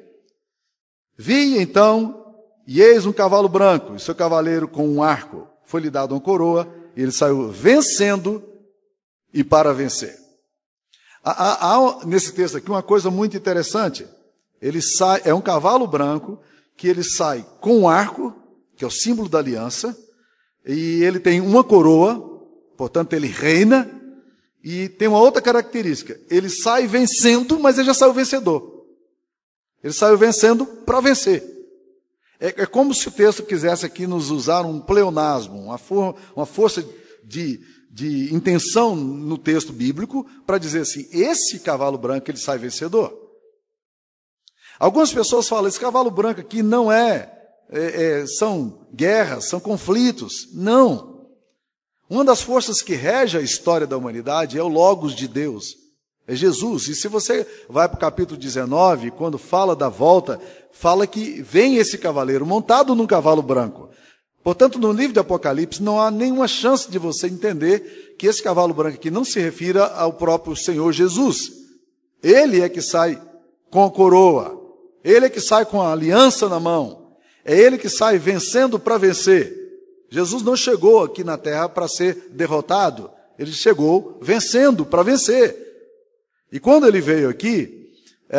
Vi 1.22 1.58
então, 1.58 2.34
e 2.66 2.80
eis 2.80 3.04
um 3.04 3.12
cavalo 3.12 3.46
branco, 3.46 3.94
e 3.94 4.00
seu 4.00 4.14
cavaleiro 4.14 4.66
com 4.66 4.88
um 4.88 5.02
arco. 5.02 5.46
Foi-lhe 5.66 5.90
dado 5.90 6.12
uma 6.14 6.20
coroa, 6.20 6.66
e 6.96 7.02
ele 7.02 7.12
saiu 7.12 7.50
vencendo 7.50 8.42
e 9.30 9.44
para 9.44 9.74
vencer. 9.74 10.16
Há, 11.22 11.74
há, 11.74 12.06
nesse 12.06 12.32
texto 12.32 12.56
aqui 12.56 12.70
uma 12.70 12.82
coisa 12.82 13.10
muito 13.10 13.36
interessante. 13.36 14.08
Ele 14.62 14.80
sai, 14.80 15.20
é 15.26 15.34
um 15.34 15.42
cavalo 15.42 15.86
branco 15.86 16.40
que 16.74 16.88
ele 16.88 17.04
sai 17.04 17.44
com 17.60 17.80
um 17.80 17.88
arco, 17.88 18.34
que 18.74 18.82
é 18.82 18.86
o 18.86 18.90
símbolo 18.90 19.28
da 19.28 19.40
aliança, 19.40 19.94
e 20.64 21.04
ele 21.04 21.20
tem 21.20 21.42
uma 21.42 21.62
coroa, 21.62 22.18
portanto 22.78 23.12
ele 23.12 23.26
reina, 23.26 23.90
e 24.64 24.88
tem 24.88 25.06
uma 25.06 25.20
outra 25.20 25.42
característica. 25.42 26.18
Ele 26.30 26.48
sai 26.48 26.86
vencendo, 26.86 27.60
mas 27.60 27.76
ele 27.76 27.88
já 27.88 27.94
saiu 27.94 28.14
vencedor. 28.14 28.79
Ele 29.82 29.92
saiu 29.92 30.18
vencendo 30.18 30.66
para 30.66 31.00
vencer. 31.00 31.42
É, 32.38 32.62
é, 32.62 32.66
como 32.66 32.94
se 32.94 33.06
o 33.08 33.12
texto 33.12 33.42
quisesse 33.42 33.84
aqui 33.84 34.06
nos 34.06 34.30
usar 34.30 34.62
um 34.62 34.80
pleonasmo, 34.80 35.58
uma, 35.58 35.76
for, 35.76 36.16
uma 36.34 36.46
força 36.46 36.84
de, 37.22 37.60
de 37.90 38.34
intenção 38.34 38.96
no 38.96 39.36
texto 39.36 39.72
bíblico 39.72 40.26
para 40.46 40.58
dizer 40.58 40.80
assim: 40.80 41.06
esse 41.12 41.60
cavalo 41.60 41.98
branco 41.98 42.30
ele 42.30 42.38
sai 42.38 42.56
vencedor. 42.56 43.14
Algumas 44.78 45.12
pessoas 45.12 45.46
falam: 45.48 45.68
esse 45.68 45.78
cavalo 45.78 46.10
branco 46.10 46.40
aqui 46.40 46.62
não 46.62 46.90
é, 46.90 47.30
é, 47.70 48.20
é 48.22 48.26
são 48.26 48.86
guerras, 48.94 49.48
são 49.48 49.60
conflitos. 49.60 50.48
Não. 50.54 51.10
Uma 52.08 52.24
das 52.24 52.42
forças 52.42 52.82
que 52.82 52.94
rege 52.94 53.38
a 53.38 53.42
história 53.42 53.86
da 53.86 53.96
humanidade 53.96 54.58
é 54.58 54.62
o 54.62 54.66
Logos 54.66 55.14
de 55.14 55.28
Deus, 55.28 55.76
é 56.30 56.36
Jesus. 56.36 56.86
E 56.86 56.94
se 56.94 57.08
você 57.08 57.44
vai 57.68 57.88
para 57.88 57.96
o 57.96 58.00
capítulo 58.00 58.38
19, 58.38 59.10
quando 59.10 59.36
fala 59.36 59.74
da 59.74 59.88
volta, 59.88 60.40
fala 60.70 61.04
que 61.04 61.42
vem 61.42 61.76
esse 61.76 61.98
cavaleiro 61.98 62.46
montado 62.46 62.94
num 62.94 63.06
cavalo 63.06 63.42
branco. 63.42 63.88
Portanto, 64.40 64.78
no 64.78 64.92
livro 64.92 65.12
de 65.12 65.18
Apocalipse 65.18 65.82
não 65.82 66.00
há 66.00 66.08
nenhuma 66.08 66.46
chance 66.46 66.88
de 66.88 67.00
você 67.00 67.26
entender 67.26 68.14
que 68.16 68.28
esse 68.28 68.40
cavalo 68.40 68.72
branco 68.72 68.96
aqui 68.96 69.10
não 69.10 69.24
se 69.24 69.40
refira 69.40 69.86
ao 69.86 70.12
próprio 70.12 70.54
Senhor 70.54 70.92
Jesus. 70.92 71.50
Ele 72.22 72.60
é 72.60 72.68
que 72.68 72.80
sai 72.80 73.20
com 73.68 73.84
a 73.84 73.90
coroa, 73.90 74.56
ele 75.02 75.26
é 75.26 75.30
que 75.30 75.40
sai 75.40 75.64
com 75.64 75.82
a 75.82 75.90
aliança 75.90 76.48
na 76.48 76.60
mão, 76.60 77.16
é 77.44 77.58
ele 77.58 77.76
que 77.76 77.88
sai 77.88 78.18
vencendo 78.18 78.78
para 78.78 78.98
vencer. 78.98 79.52
Jesus 80.08 80.44
não 80.44 80.54
chegou 80.54 81.02
aqui 81.02 81.24
na 81.24 81.36
terra 81.36 81.68
para 81.68 81.88
ser 81.88 82.28
derrotado, 82.30 83.10
ele 83.36 83.52
chegou 83.52 84.16
vencendo 84.22 84.86
para 84.86 85.02
vencer. 85.02 85.69
E 86.52 86.58
quando 86.58 86.86
ele 86.86 87.00
veio 87.00 87.28
aqui, 87.28 87.88
é, 88.28 88.38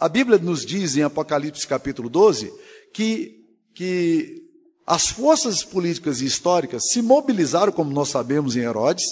a 0.00 0.08
Bíblia 0.08 0.38
nos 0.38 0.64
diz 0.64 0.96
em 0.96 1.02
Apocalipse 1.02 1.66
capítulo 1.66 2.08
12 2.08 2.52
que, 2.92 3.44
que 3.74 4.42
as 4.86 5.08
forças 5.08 5.62
políticas 5.62 6.20
e 6.20 6.26
históricas 6.26 6.90
se 6.90 7.02
mobilizaram, 7.02 7.72
como 7.72 7.92
nós 7.92 8.08
sabemos 8.08 8.56
em 8.56 8.60
Herodes, 8.60 9.04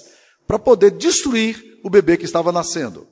para 0.47 0.59
poder 0.59 0.93
destruir 0.93 1.79
o 1.83 1.91
bebê 1.91 2.17
que 2.17 2.25
estava 2.25 2.53
nascendo. 2.53 3.07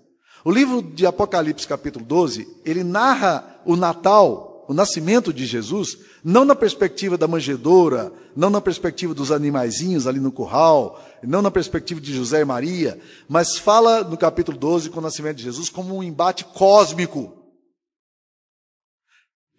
O 0.45 0.51
livro 0.51 0.81
de 0.83 1.05
Apocalipse, 1.05 1.67
capítulo 1.67 2.05
12, 2.05 2.49
ele 2.65 2.83
narra 2.83 3.61
o 3.67 3.77
Natal, 3.77 4.65
o 4.69 4.73
nascimento 4.73 5.33
de 5.35 5.45
Jesus, 5.45 5.99
não 6.25 6.45
na 6.47 6.55
perspectiva 6.55 7.19
da 7.19 7.29
manjedoura, 7.29 8.13
não 8.37 8.51
na 8.51 8.61
perspectiva 8.61 9.15
dos 9.15 9.33
animaizinhos 9.33 10.07
ali 10.07 10.21
no 10.21 10.33
curral, 10.33 11.01
não 11.23 11.43
na 11.43 11.51
perspectiva 11.51 12.01
de 12.01 12.15
José 12.15 12.41
e 12.41 12.45
Maria, 12.45 13.01
mas 13.29 13.59
fala 13.59 14.05
no 14.05 14.17
capítulo 14.17 14.57
12 14.57 14.91
com 14.91 14.99
o 14.99 15.03
nascimento 15.03 15.37
de 15.37 15.45
Jesus 15.45 15.69
como 15.69 15.97
um 15.97 16.03
embate 16.03 16.45
cósmico. 16.45 17.37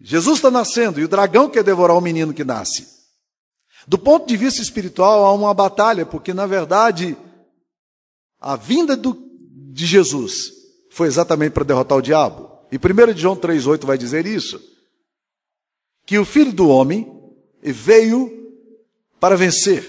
Jesus 0.00 0.38
está 0.38 0.50
nascendo 0.50 1.00
e 1.00 1.04
o 1.04 1.08
dragão 1.08 1.48
quer 1.48 1.62
devorar 1.62 1.96
o 1.96 2.00
menino 2.00 2.34
que 2.34 2.44
nasce. 2.44 2.88
Do 3.86 3.98
ponto 3.98 4.26
de 4.26 4.36
vista 4.36 4.60
espiritual, 4.60 5.24
há 5.24 5.32
uma 5.32 5.54
batalha, 5.54 6.04
porque 6.06 6.34
na 6.34 6.46
verdade, 6.46 7.16
a 8.40 8.56
vinda 8.56 8.96
do, 8.96 9.16
de 9.72 9.86
Jesus 9.86 10.52
foi 10.90 11.06
exatamente 11.06 11.52
para 11.52 11.64
derrotar 11.64 11.98
o 11.98 12.02
diabo. 12.02 12.50
E 12.70 12.76
1 12.76 13.16
João 13.16 13.36
3,8 13.36 13.84
vai 13.84 13.98
dizer 13.98 14.26
isso: 14.26 14.60
que 16.06 16.18
o 16.18 16.24
filho 16.24 16.52
do 16.52 16.68
homem 16.68 17.06
veio 17.62 18.41
para 19.22 19.36
vencer. 19.36 19.88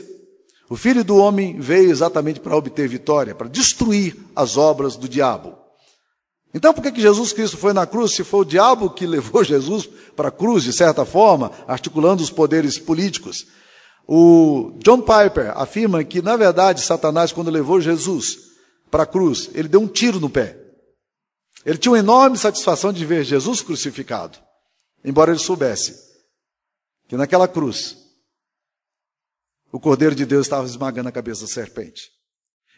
O 0.70 0.76
filho 0.76 1.04
do 1.04 1.18
homem 1.18 1.60
veio 1.60 1.90
exatamente 1.90 2.40
para 2.40 2.56
obter 2.56 2.88
vitória, 2.88 3.34
para 3.34 3.48
destruir 3.48 4.16
as 4.36 4.58
obras 4.58 4.96
do 4.96 5.10
diabo. 5.10 5.58
Então, 6.54 6.72
por 6.72 6.84
que, 6.84 6.92
que 6.92 7.02
Jesus 7.02 7.34
Cristo 7.34 7.58
foi 7.58 7.74
na 7.74 7.88
cruz? 7.88 8.12
Se 8.12 8.24
foi 8.24 8.42
o 8.42 8.46
diabo 8.46 8.92
que 8.92 9.08
levou 9.08 9.42
Jesus 9.44 9.90
para 10.16 10.28
a 10.28 10.32
cruz, 10.32 10.64
de 10.64 10.72
certa 10.72 11.04
forma, 11.04 11.52
articulando 11.68 12.22
os 12.22 12.30
poderes 12.30 12.78
políticos. 12.78 13.48
O 14.08 14.74
John 14.84 15.02
Piper 15.02 15.52
afirma 15.56 16.04
que, 16.04 16.22
na 16.22 16.38
verdade, 16.38 16.82
Satanás, 16.82 17.32
quando 17.32 17.50
levou 17.50 17.82
Jesus 17.82 18.38
para 18.92 19.02
a 19.02 19.08
cruz, 19.08 19.50
ele 19.56 19.68
deu 19.68 19.82
um 19.82 19.88
tiro 19.88 20.20
no 20.20 20.30
pé. 20.30 20.60
Ele 21.66 21.80
tinha 21.80 21.94
uma 21.94 21.98
enorme 21.98 22.38
satisfação 22.38 22.94
de 22.94 23.04
ver 23.04 23.24
Jesus 23.24 23.64
crucificado, 23.64 24.38
embora 25.04 25.32
ele 25.32 25.40
soubesse 25.40 25.96
que 27.08 27.18
naquela 27.18 27.48
cruz 27.48 28.03
o 29.74 29.80
Cordeiro 29.80 30.14
de 30.14 30.24
Deus 30.24 30.46
estava 30.46 30.68
esmagando 30.68 31.10
a 31.10 31.12
cabeça 31.12 31.42
da 31.42 31.48
serpente. 31.48 32.12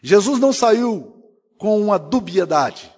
Jesus 0.02 0.40
não 0.40 0.50
saiu 0.50 1.22
com 1.58 1.78
uma 1.78 1.98
dubiedade. 1.98 2.90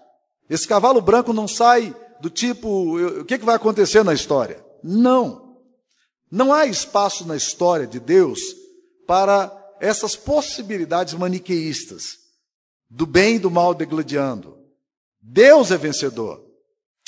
Esse 0.48 0.68
cavalo 0.68 1.02
branco 1.02 1.32
não 1.32 1.48
sai 1.48 1.94
do 2.20 2.30
tipo, 2.30 2.96
o 2.96 3.24
que, 3.24 3.36
que 3.38 3.44
vai 3.44 3.56
acontecer 3.56 4.04
na 4.04 4.14
história? 4.14 4.64
Não. 4.84 5.58
Não 6.30 6.54
há 6.54 6.64
espaço 6.64 7.26
na 7.26 7.34
história 7.34 7.88
de 7.88 7.98
Deus 7.98 8.38
para 9.04 9.52
essas 9.80 10.14
possibilidades 10.14 11.14
maniqueístas, 11.14 12.04
do 12.88 13.04
bem 13.04 13.34
e 13.34 13.40
do 13.40 13.50
mal 13.50 13.74
degladiando. 13.74 14.56
Deus 15.20 15.72
é 15.72 15.76
vencedor. 15.76 16.40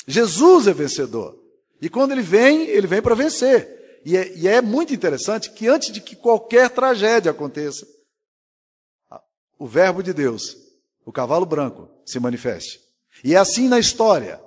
Jesus 0.05 0.67
é 0.67 0.73
vencedor. 0.73 1.41
E 1.81 1.89
quando 1.89 2.11
ele 2.11 2.21
vem, 2.21 2.63
ele 2.63 2.85
vem 2.85 3.01
para 3.01 3.15
vencer. 3.15 3.80
E 4.05 4.17
é, 4.17 4.35
e 4.35 4.47
é, 4.47 4.61
muito 4.61 4.93
interessante 4.93 5.51
que 5.51 5.67
antes 5.67 5.91
de 5.91 6.01
que 6.01 6.15
qualquer 6.15 6.69
tragédia 6.69 7.31
aconteça, 7.31 7.85
o 9.59 9.67
Verbo 9.67 10.01
de 10.01 10.11
Deus, 10.11 10.57
o 11.05 11.11
cavalo 11.11 11.45
branco, 11.45 11.87
se 12.05 12.19
manifeste. 12.19 12.79
E 13.23 13.35
é 13.35 13.37
assim 13.37 13.67
na 13.67 13.79
história. 13.79 14.41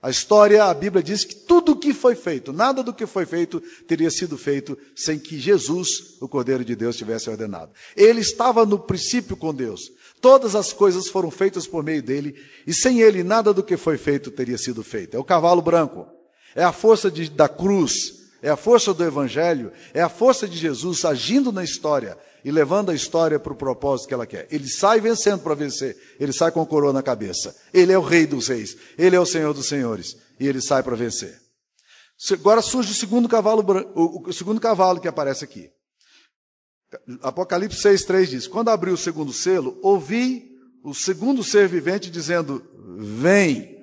A 0.00 0.10
história, 0.10 0.64
a 0.64 0.74
Bíblia 0.74 1.02
diz 1.02 1.24
que 1.24 1.34
tudo 1.34 1.72
o 1.72 1.76
que 1.76 1.94
foi 1.94 2.14
feito, 2.14 2.52
nada 2.52 2.82
do 2.82 2.92
que 2.92 3.06
foi 3.06 3.24
feito 3.24 3.58
teria 3.88 4.10
sido 4.10 4.36
feito 4.36 4.76
sem 4.94 5.18
que 5.18 5.40
Jesus, 5.40 6.18
o 6.20 6.28
Cordeiro 6.28 6.62
de 6.62 6.76
Deus, 6.76 6.94
tivesse 6.96 7.30
ordenado. 7.30 7.72
Ele 7.96 8.20
estava 8.20 8.66
no 8.66 8.78
princípio 8.78 9.34
com 9.34 9.54
Deus. 9.54 9.90
Todas 10.20 10.54
as 10.54 10.72
coisas 10.74 11.08
foram 11.08 11.30
feitas 11.30 11.66
por 11.66 11.82
meio 11.82 12.02
dele, 12.02 12.34
e 12.66 12.74
sem 12.74 13.00
ele 13.00 13.24
nada 13.24 13.52
do 13.52 13.62
que 13.62 13.78
foi 13.78 13.96
feito 13.96 14.30
teria 14.30 14.58
sido 14.58 14.84
feito. 14.84 15.16
É 15.16 15.18
o 15.18 15.24
cavalo 15.24 15.62
branco, 15.62 16.06
é 16.54 16.62
a 16.62 16.72
força 16.72 17.10
de, 17.10 17.30
da 17.30 17.48
cruz, 17.48 18.23
é 18.44 18.50
a 18.50 18.56
força 18.58 18.92
do 18.92 19.02
evangelho, 19.02 19.72
é 19.94 20.02
a 20.02 20.08
força 20.10 20.46
de 20.46 20.58
Jesus 20.58 21.06
agindo 21.06 21.50
na 21.50 21.64
história 21.64 22.18
e 22.44 22.50
levando 22.50 22.90
a 22.90 22.94
história 22.94 23.40
para 23.40 23.54
o 23.54 23.56
propósito 23.56 24.08
que 24.08 24.12
ela 24.12 24.26
quer. 24.26 24.46
Ele 24.50 24.68
sai 24.68 25.00
vencendo 25.00 25.40
para 25.40 25.54
vencer, 25.54 25.96
ele 26.20 26.30
sai 26.30 26.52
com 26.52 26.60
a 26.60 26.66
coroa 26.66 26.92
na 26.92 27.02
cabeça. 27.02 27.56
Ele 27.72 27.90
é 27.90 27.96
o 27.96 28.02
rei 28.02 28.26
dos 28.26 28.48
reis, 28.48 28.76
ele 28.98 29.16
é 29.16 29.18
o 29.20 29.24
senhor 29.24 29.54
dos 29.54 29.66
senhores, 29.66 30.18
e 30.38 30.46
ele 30.46 30.60
sai 30.60 30.82
para 30.82 30.94
vencer. 30.94 31.40
Agora 32.32 32.60
surge 32.60 32.92
o 32.92 32.94
segundo 32.94 33.30
cavalo, 33.30 33.64
o 33.94 34.30
segundo 34.30 34.60
cavalo 34.60 35.00
que 35.00 35.08
aparece 35.08 35.42
aqui. 35.42 35.70
Apocalipse 37.22 37.78
6,3 37.78 38.26
diz: 38.26 38.46
Quando 38.46 38.68
abriu 38.68 38.92
o 38.92 38.98
segundo 38.98 39.32
selo, 39.32 39.78
ouvi 39.82 40.50
o 40.84 40.92
segundo 40.92 41.42
ser 41.42 41.66
vivente 41.66 42.10
dizendo: 42.10 42.62
Vem. 42.98 43.74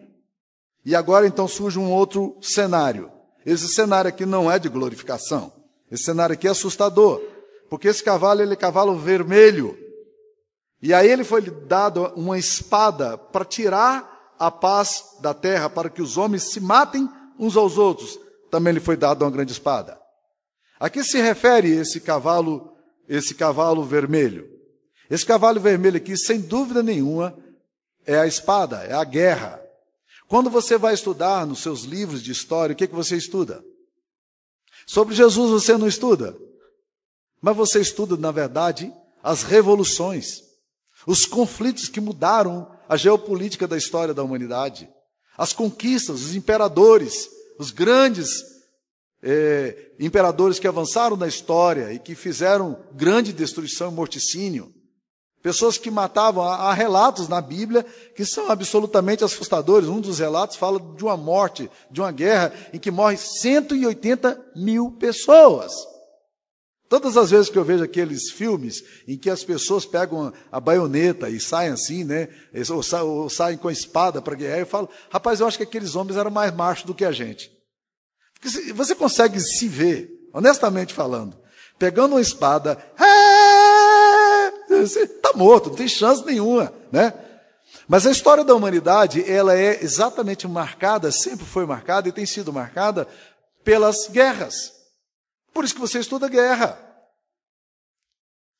E 0.85 0.95
agora 0.95 1.25
então 1.25 1.47
surge 1.47 1.79
um 1.79 1.91
outro 1.91 2.37
cenário. 2.43 3.11
Esse 3.45 3.67
cenário 3.67 4.09
aqui 4.09 4.25
não 4.25 4.51
é 4.51 4.59
de 4.59 4.69
glorificação. 4.69 5.51
Esse 5.89 6.03
cenário 6.03 6.33
aqui 6.33 6.47
é 6.47 6.51
assustador. 6.51 7.21
Porque 7.69 7.87
esse 7.87 8.03
cavalo, 8.03 8.41
ele 8.41 8.53
é 8.53 8.55
cavalo 8.55 8.97
vermelho. 8.97 9.77
E 10.81 10.93
a 10.93 11.05
ele 11.05 11.23
foi 11.23 11.41
dado 11.41 12.11
uma 12.15 12.37
espada 12.37 13.17
para 13.17 13.45
tirar 13.45 14.35
a 14.39 14.49
paz 14.49 15.17
da 15.21 15.33
terra, 15.33 15.69
para 15.69 15.89
que 15.89 16.01
os 16.01 16.17
homens 16.17 16.51
se 16.51 16.59
matem 16.59 17.09
uns 17.37 17.55
aos 17.55 17.77
outros. 17.77 18.19
Também 18.49 18.73
lhe 18.73 18.79
foi 18.79 18.97
dado 18.97 19.23
uma 19.23 19.31
grande 19.31 19.51
espada. 19.51 19.99
A 20.79 20.89
que 20.89 21.03
se 21.03 21.21
refere 21.21 21.69
esse 21.69 21.99
cavalo 21.99 22.71
esse 23.11 23.35
cavalo 23.35 23.83
vermelho. 23.83 24.49
Esse 25.09 25.25
cavalo 25.25 25.59
vermelho 25.59 25.97
aqui, 25.97 26.15
sem 26.15 26.39
dúvida 26.39 26.81
nenhuma, 26.81 27.37
é 28.05 28.17
a 28.17 28.25
espada, 28.25 28.77
é 28.83 28.93
a 28.93 29.03
guerra. 29.03 29.61
Quando 30.31 30.49
você 30.49 30.77
vai 30.77 30.93
estudar 30.93 31.45
nos 31.45 31.59
seus 31.59 31.81
livros 31.81 32.23
de 32.23 32.31
história, 32.31 32.71
o 32.71 32.75
que, 32.77 32.87
que 32.87 32.95
você 32.95 33.17
estuda? 33.17 33.61
Sobre 34.87 35.13
Jesus 35.13 35.51
você 35.51 35.75
não 35.75 35.89
estuda, 35.89 36.33
mas 37.41 37.53
você 37.53 37.81
estuda, 37.81 38.15
na 38.15 38.31
verdade, 38.31 38.93
as 39.21 39.43
revoluções, 39.43 40.41
os 41.05 41.25
conflitos 41.25 41.89
que 41.89 41.99
mudaram 41.99 42.71
a 42.87 42.95
geopolítica 42.95 43.67
da 43.67 43.75
história 43.77 44.13
da 44.13 44.23
humanidade, 44.23 44.89
as 45.37 45.51
conquistas, 45.51 46.21
os 46.21 46.33
imperadores, 46.33 47.29
os 47.59 47.69
grandes 47.69 48.29
é, 49.21 49.91
imperadores 49.99 50.59
que 50.59 50.67
avançaram 50.67 51.17
na 51.17 51.27
história 51.27 51.91
e 51.91 51.99
que 51.99 52.15
fizeram 52.15 52.81
grande 52.93 53.33
destruição 53.33 53.91
e 53.91 53.95
morticínio. 53.95 54.73
Pessoas 55.41 55.77
que 55.77 55.89
matavam, 55.89 56.43
há 56.43 56.71
relatos 56.71 57.27
na 57.27 57.41
Bíblia 57.41 57.83
que 58.15 58.23
são 58.23 58.51
absolutamente 58.51 59.23
assustadores. 59.23 59.89
Um 59.89 59.99
dos 59.99 60.19
relatos 60.19 60.55
fala 60.55 60.79
de 60.79 61.03
uma 61.03 61.17
morte, 61.17 61.69
de 61.89 61.99
uma 61.99 62.11
guerra, 62.11 62.53
em 62.71 62.77
que 62.77 62.91
morrem 62.91 63.17
180 63.17 64.51
mil 64.55 64.91
pessoas. 64.91 65.71
Todas 66.87 67.15
as 67.15 67.31
vezes 67.31 67.49
que 67.49 67.57
eu 67.57 67.63
vejo 67.63 67.83
aqueles 67.83 68.31
filmes 68.31 68.83
em 69.07 69.17
que 69.17 69.29
as 69.29 69.43
pessoas 69.43 69.85
pegam 69.85 70.31
a 70.51 70.59
baioneta 70.59 71.29
e 71.29 71.39
saem 71.39 71.71
assim, 71.71 72.03
né? 72.03 72.27
Ou, 72.69 72.83
sa 72.83 73.01
ou 73.01 73.29
saem 73.29 73.57
com 73.57 73.69
a 73.69 73.71
espada 73.71 74.21
para 74.21 74.35
guerrear, 74.35 74.59
eu 74.59 74.65
falo, 74.65 74.89
rapaz, 75.09 75.39
eu 75.39 75.47
acho 75.47 75.57
que 75.57 75.63
aqueles 75.63 75.95
homens 75.95 76.17
eram 76.17 76.29
mais 76.29 76.53
machos 76.53 76.83
do 76.83 76.93
que 76.93 77.05
a 77.05 77.11
gente. 77.11 77.49
Você 78.75 78.93
consegue 78.93 79.39
se 79.39 79.67
ver, 79.67 80.11
honestamente 80.33 80.93
falando, 80.93 81.37
pegando 81.79 82.15
uma 82.15 82.21
espada, 82.21 82.77
você 84.87 85.03
está 85.03 85.33
morto, 85.33 85.69
não 85.69 85.75
tem 85.75 85.87
chance 85.87 86.25
nenhuma, 86.25 86.73
né? 86.91 87.13
Mas 87.87 88.05
a 88.05 88.11
história 88.11 88.43
da 88.43 88.55
humanidade, 88.55 89.29
ela 89.29 89.57
é 89.57 89.83
exatamente 89.83 90.47
marcada, 90.47 91.11
sempre 91.11 91.45
foi 91.45 91.65
marcada 91.65 92.07
e 92.07 92.11
tem 92.11 92.25
sido 92.25 92.53
marcada 92.53 93.07
pelas 93.63 94.07
guerras. 94.07 94.71
Por 95.53 95.65
isso 95.65 95.73
que 95.73 95.81
você 95.81 95.99
estuda 95.99 96.29
guerra. 96.29 96.79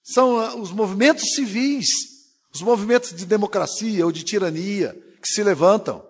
são 0.03 0.37
ah, 0.37 0.55
os 0.55 0.71
movimentos 0.71 1.33
civis, 1.33 1.87
os 2.53 2.61
movimentos 2.61 3.13
de 3.15 3.25
democracia 3.25 4.05
ou 4.05 4.11
de 4.11 4.23
tirania 4.23 4.93
que 5.21 5.27
se 5.27 5.43
levantam. 5.43 6.05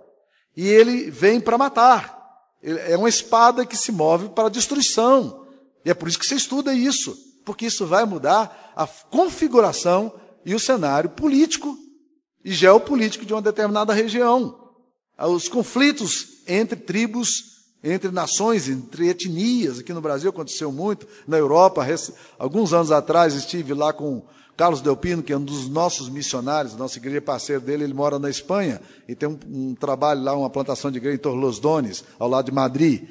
E 0.56 0.68
ele 0.68 1.12
vem 1.12 1.40
para 1.40 1.58
matar. 1.58 2.20
É 2.64 2.96
uma 2.98 3.10
espada 3.10 3.66
que 3.66 3.76
se 3.76 3.92
move 3.92 4.30
para 4.30 4.48
a 4.48 4.52
destruição. 4.52 5.46
E 5.86 5.90
é 5.90 5.94
por 5.94 6.08
isso 6.08 6.20
que 6.20 6.26
você 6.26 6.36
estuda 6.36 6.74
isso, 6.74 7.16
porque 7.52 7.66
isso 7.66 7.86
vai 7.86 8.06
mudar 8.06 8.72
a 8.78 8.88
configuração 8.88 10.14
e 10.46 10.56
o 10.56 10.60
cenário 10.60 11.10
político 11.10 11.78
e 12.46 12.54
geopolítico 12.54 13.26
de 13.26 13.34
uma 13.34 13.42
determinada 13.42 13.94
região. 13.94 14.58
Os 15.20 15.50
conflitos 15.50 16.44
entre 16.48 16.80
tribos, 16.80 17.28
entre 17.84 18.10
nações, 18.10 18.70
entre 18.70 19.10
etnias, 19.10 19.80
aqui 19.80 19.92
no 19.92 20.00
Brasil 20.00 20.30
aconteceu 20.30 20.72
muito, 20.72 21.06
na 21.28 21.38
Europa, 21.38 21.86
alguns 22.40 22.72
anos 22.72 22.90
atrás 22.90 23.34
estive 23.34 23.74
lá 23.74 23.92
com 23.92 24.24
Carlos 24.56 24.80
Delpino, 24.80 25.22
que 25.22 25.34
é 25.34 25.38
um 25.38 25.44
dos 25.44 25.68
nossos 25.68 26.08
missionários, 26.08 26.78
nossa 26.78 27.00
igreja 27.00 27.22
parceiro 27.22 27.62
dele, 27.62 27.84
ele 27.84 27.94
mora 27.94 28.18
na 28.18 28.30
Espanha 28.30 28.80
e 29.10 29.14
tem 29.14 29.28
um, 29.28 29.38
um 29.46 29.76
trabalho 29.76 30.24
lá, 30.24 30.34
uma 30.34 30.50
plantação 30.50 30.90
de 30.90 31.00
igreja 31.00 31.16
em 31.16 31.20
Torlos 31.20 31.60
Dones, 31.60 32.02
ao 32.18 32.30
lado 32.30 32.46
de 32.46 32.54
Madrid. 32.54 33.10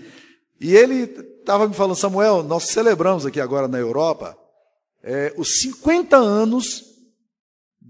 E 0.60 0.76
ele 0.76 1.04
estava 1.40 1.66
me 1.66 1.74
falando, 1.74 1.96
Samuel, 1.96 2.42
nós 2.42 2.64
celebramos 2.64 3.24
aqui 3.24 3.40
agora 3.40 3.66
na 3.66 3.78
Europa 3.78 4.36
é, 5.02 5.32
os 5.38 5.60
50 5.62 6.16
anos 6.16 6.84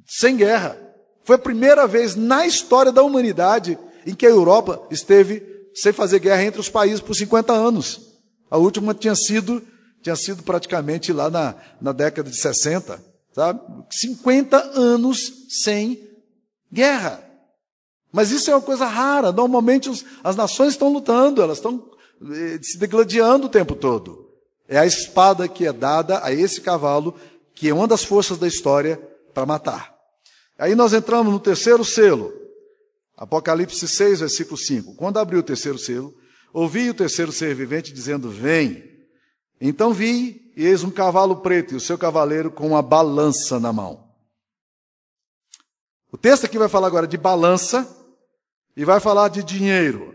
sem 0.07 0.37
guerra. 0.37 0.79
Foi 1.25 1.37
a 1.37 1.39
primeira 1.39 1.87
vez 1.87 2.15
na 2.15 2.47
história 2.47 2.93
da 2.93 3.03
humanidade 3.03 3.79
em 4.07 4.15
que 4.15 4.25
a 4.25 4.31
Europa 4.31 4.87
esteve 4.91 5.43
sem 5.75 5.93
fazer 5.93 6.21
guerra 6.21 6.45
entre 6.45 6.61
os 6.61 6.69
países 6.69 7.00
por 7.00 7.15
50 7.15 7.53
anos. 7.53 8.00
A 8.50 8.57
última 8.57 8.95
tinha 8.95 9.15
sido, 9.15 9.62
tinha 10.03 10.17
sido 10.17 10.43
praticamente 10.43 11.12
lá 11.12 11.29
na, 11.29 11.55
na 11.81 11.93
década 11.93 12.31
de 12.31 12.37
60, 12.37 13.03
sabe? 13.33 13.61
50 13.91 14.57
anos 14.79 15.33
sem 15.62 16.09
guerra. 16.73 17.23
Mas 18.12 18.31
isso 18.31 18.50
é 18.50 18.55
uma 18.55 18.62
coisa 18.62 18.87
rara. 18.87 19.31
Normalmente 19.31 19.89
os, 19.89 20.05
as 20.25 20.35
nações 20.35 20.71
estão 20.71 20.93
lutando, 20.93 21.43
elas 21.43 21.59
estão 21.59 21.91
se 22.62 22.79
degladiando 22.79 23.47
o 23.47 23.50
tempo 23.50 23.75
todo. 23.75 24.31
É 24.69 24.79
a 24.79 24.87
espada 24.87 25.49
que 25.49 25.67
é 25.67 25.73
dada 25.73 26.25
a 26.25 26.33
esse 26.33 26.61
cavalo, 26.61 27.15
que 27.55 27.69
é 27.69 27.75
uma 27.75 27.89
das 27.89 28.05
forças 28.05 28.39
da 28.39 28.47
história 28.47 28.97
para 29.35 29.47
matar. 29.47 29.95
Aí 30.59 30.75
nós 30.75 30.93
entramos 30.93 31.33
no 31.33 31.41
terceiro 31.41 31.85
selo. 31.85 32.33
Apocalipse 33.17 33.87
6, 33.89 34.21
versículo 34.21 34.57
5. 34.57 34.95
Quando 34.95 35.19
abriu 35.19 35.41
o 35.41 35.43
terceiro 35.43 35.79
selo, 35.79 36.15
ouvi 36.53 36.91
o 36.91 36.95
terceiro 36.95 37.33
ser 37.33 37.55
vivente 37.55 37.93
dizendo: 37.93 38.31
Vem. 38.31 38.89
Então 39.61 39.93
vi, 39.93 40.53
e 40.57 40.67
eis 40.67 40.83
um 40.83 40.91
cavalo 40.91 41.37
preto, 41.37 41.75
e 41.75 41.77
o 41.77 41.81
seu 41.81 41.99
cavaleiro 41.99 42.50
com 42.50 42.69
uma 42.69 42.83
balança 42.83 43.59
na 43.59 43.73
mão. 43.73 44.09
O 46.12 46.17
texto 46.17 46.45
aqui 46.45 46.59
vai 46.59 46.69
falar 46.69 46.87
agora 46.87 47.07
de 47.07 47.17
balança 47.17 47.89
e 48.77 48.85
vai 48.85 49.00
falar 49.00 49.29
de 49.29 49.43
dinheiro, 49.43 50.15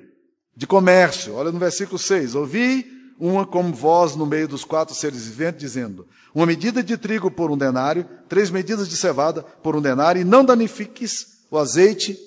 de 0.56 0.66
comércio. 0.66 1.34
Olha 1.36 1.52
no 1.52 1.60
versículo 1.60 2.00
6. 2.00 2.36
Ouvi 2.36 2.96
uma 3.20 3.46
como 3.46 3.74
voz 3.74 4.16
no 4.16 4.26
meio 4.26 4.48
dos 4.48 4.64
quatro 4.64 4.96
seres 4.96 5.26
viventes, 5.26 5.60
dizendo: 5.60 6.08
Uma 6.34 6.46
medida 6.46 6.84
de 6.84 6.98
trigo 6.98 7.30
por 7.32 7.52
um 7.52 7.58
denário, 7.58 8.08
três 8.28 8.50
medidas 8.50 8.88
de 8.88 8.98
cevada 8.98 9.44
por 9.44 9.76
um 9.76 9.82
denário, 9.82 10.22
e 10.22 10.26
não 10.26 10.44
danifiques 10.44 11.46
o 11.50 11.58
azeite 11.58 12.18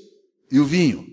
e 0.51 0.59
o 0.61 0.65
vinho. 0.65 1.07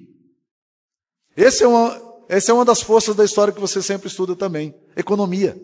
Esse 1.36 1.64
é 1.64 1.68
uma, 1.68 2.02
essa 2.30 2.52
é 2.52 2.54
uma 2.54 2.66
das 2.66 2.82
forças 2.82 3.16
da 3.16 3.26
história 3.26 3.54
que 3.54 3.60
você 3.60 3.82
sempre 3.82 4.08
estuda 4.08 4.36
também: 4.36 4.74
economia. 4.96 5.60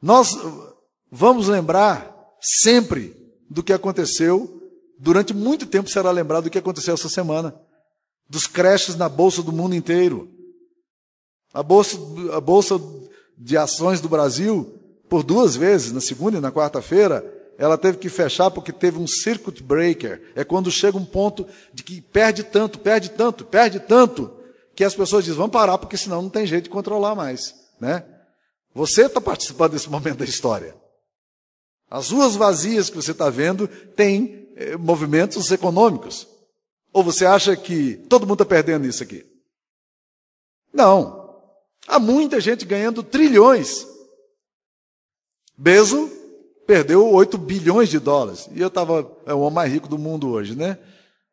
Nós 0.00 0.36
vamos 1.10 1.48
lembrar 1.48 2.14
sempre 2.40 3.16
do 3.50 3.62
que 3.62 3.72
aconteceu, 3.72 4.62
durante 4.98 5.34
muito 5.34 5.66
tempo 5.66 5.88
será 5.88 6.10
lembrado 6.10 6.44
do 6.44 6.50
que 6.50 6.58
aconteceu 6.58 6.94
essa 6.94 7.08
semana, 7.08 7.58
dos 8.28 8.46
creches 8.46 8.96
na 8.96 9.08
bolsa 9.08 9.42
do 9.42 9.52
mundo 9.52 9.74
inteiro 9.74 10.38
a 11.52 11.62
bolsa, 11.62 11.98
a 12.34 12.40
bolsa 12.40 12.80
de 13.36 13.56
ações 13.56 14.00
do 14.00 14.08
Brasil, 14.08 14.78
por 15.08 15.22
duas 15.22 15.56
vezes, 15.56 15.92
na 15.92 16.00
segunda 16.00 16.38
e 16.38 16.40
na 16.40 16.52
quarta-feira, 16.52 17.24
ela 17.56 17.78
teve 17.78 17.98
que 17.98 18.08
fechar 18.08 18.50
porque 18.50 18.72
teve 18.72 18.98
um 18.98 19.06
circuit 19.06 19.62
breaker. 19.62 20.22
É 20.34 20.44
quando 20.44 20.70
chega 20.70 20.96
um 20.96 21.04
ponto 21.04 21.46
de 21.72 21.82
que 21.82 22.00
perde 22.00 22.44
tanto, 22.44 22.78
perde 22.78 23.10
tanto, 23.10 23.44
perde 23.44 23.80
tanto, 23.80 24.30
que 24.76 24.84
as 24.84 24.94
pessoas 24.94 25.24
dizem, 25.24 25.36
vamos 25.36 25.52
parar, 25.52 25.78
porque 25.78 25.96
senão 25.96 26.22
não 26.22 26.30
tem 26.30 26.46
jeito 26.46 26.64
de 26.64 26.70
controlar 26.70 27.14
mais. 27.14 27.54
Né? 27.80 28.04
Você 28.74 29.06
está 29.06 29.20
participando 29.20 29.72
desse 29.72 29.90
momento 29.90 30.18
da 30.18 30.24
história. 30.24 30.76
As 31.90 32.10
ruas 32.10 32.36
vazias 32.36 32.90
que 32.90 32.96
você 32.96 33.12
está 33.12 33.30
vendo 33.30 33.66
têm 33.66 34.48
eh, 34.54 34.76
movimentos 34.76 35.50
econômicos. 35.50 36.28
Ou 36.92 37.02
você 37.02 37.26
acha 37.26 37.56
que 37.56 37.94
todo 38.08 38.26
mundo 38.26 38.42
está 38.42 38.44
perdendo 38.44 38.86
isso 38.86 39.02
aqui? 39.02 39.24
Não. 40.72 41.36
Há 41.86 41.98
muita 41.98 42.40
gente 42.40 42.64
ganhando 42.64 43.02
trilhões. 43.02 43.86
Bezo 45.56 46.10
perdeu 46.66 47.10
8 47.10 47.38
bilhões 47.38 47.88
de 47.88 47.98
dólares. 47.98 48.48
E 48.54 48.60
eu 48.60 48.68
estava, 48.68 49.10
é 49.26 49.32
o 49.32 49.40
homem 49.40 49.54
mais 49.54 49.72
rico 49.72 49.88
do 49.88 49.98
mundo 49.98 50.28
hoje, 50.28 50.54
né? 50.54 50.78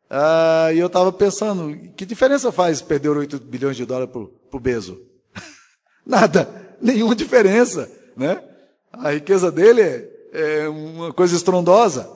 Ah, 0.10 0.70
e 0.74 0.80
eu 0.80 0.88
estava 0.88 1.12
pensando, 1.12 1.76
que 1.96 2.06
diferença 2.06 2.52
faz 2.52 2.82
perder 2.82 3.10
8 3.10 3.40
bilhões 3.40 3.76
de 3.76 3.86
dólares 3.86 4.12
para 4.12 4.22
o 4.58 4.60
Bezo? 4.60 5.02
Nada, 6.06 6.78
nenhuma 6.82 7.16
diferença, 7.16 7.92
né? 8.16 8.42
A 8.94 9.12
riqueza 9.12 9.52
dele 9.52 9.82
é, 9.82 10.10
é 10.32 10.70
uma 10.70 11.12
coisa 11.12 11.36
estrondosa. 11.36 12.10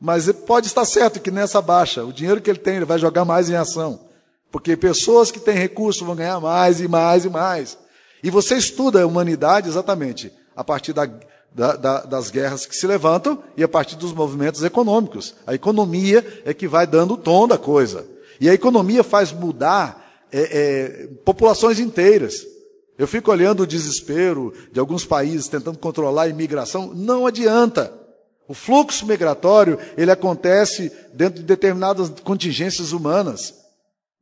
Mas 0.00 0.30
pode 0.32 0.66
estar 0.66 0.84
certo 0.84 1.20
que 1.20 1.30
nessa 1.30 1.60
baixa, 1.60 2.04
o 2.04 2.12
dinheiro 2.12 2.40
que 2.40 2.48
ele 2.48 2.58
tem, 2.58 2.76
ele 2.76 2.84
vai 2.84 2.98
jogar 2.98 3.24
mais 3.24 3.50
em 3.50 3.54
ação. 3.54 4.00
Porque 4.50 4.76
pessoas 4.76 5.30
que 5.30 5.38
têm 5.38 5.54
recursos 5.54 6.02
vão 6.02 6.16
ganhar 6.16 6.40
mais 6.40 6.80
e 6.80 6.88
mais 6.88 7.24
e 7.24 7.28
mais. 7.28 7.78
E 8.22 8.30
você 8.30 8.56
estuda 8.56 9.02
a 9.02 9.06
humanidade 9.06 9.68
exatamente 9.68 10.32
a 10.56 10.64
partir 10.64 10.92
da, 10.92 11.08
da, 11.54 11.76
da, 11.76 12.00
das 12.02 12.30
guerras 12.30 12.66
que 12.66 12.74
se 12.74 12.86
levantam 12.86 13.42
e 13.56 13.62
a 13.62 13.68
partir 13.68 13.96
dos 13.96 14.12
movimentos 14.12 14.62
econômicos. 14.62 15.34
A 15.46 15.54
economia 15.54 16.42
é 16.44 16.54
que 16.54 16.66
vai 16.66 16.86
dando 16.86 17.14
o 17.14 17.18
tom 17.18 17.46
da 17.46 17.58
coisa. 17.58 18.06
E 18.40 18.48
a 18.48 18.54
economia 18.54 19.04
faz 19.04 19.32
mudar 19.32 20.24
é, 20.32 20.40
é, 20.40 21.06
populações 21.24 21.78
inteiras. 21.78 22.46
Eu 22.98 23.06
fico 23.06 23.30
olhando 23.30 23.62
o 23.62 23.66
desespero 23.66 24.52
de 24.72 24.80
alguns 24.80 25.04
países 25.04 25.48
tentando 25.48 25.78
controlar 25.78 26.22
a 26.22 26.28
imigração. 26.28 26.92
Não 26.94 27.26
adianta. 27.26 27.99
O 28.50 28.54
fluxo 28.54 29.06
migratório, 29.06 29.78
ele 29.96 30.10
acontece 30.10 30.90
dentro 31.14 31.38
de 31.38 31.46
determinadas 31.46 32.10
contingências 32.24 32.90
humanas. 32.90 33.54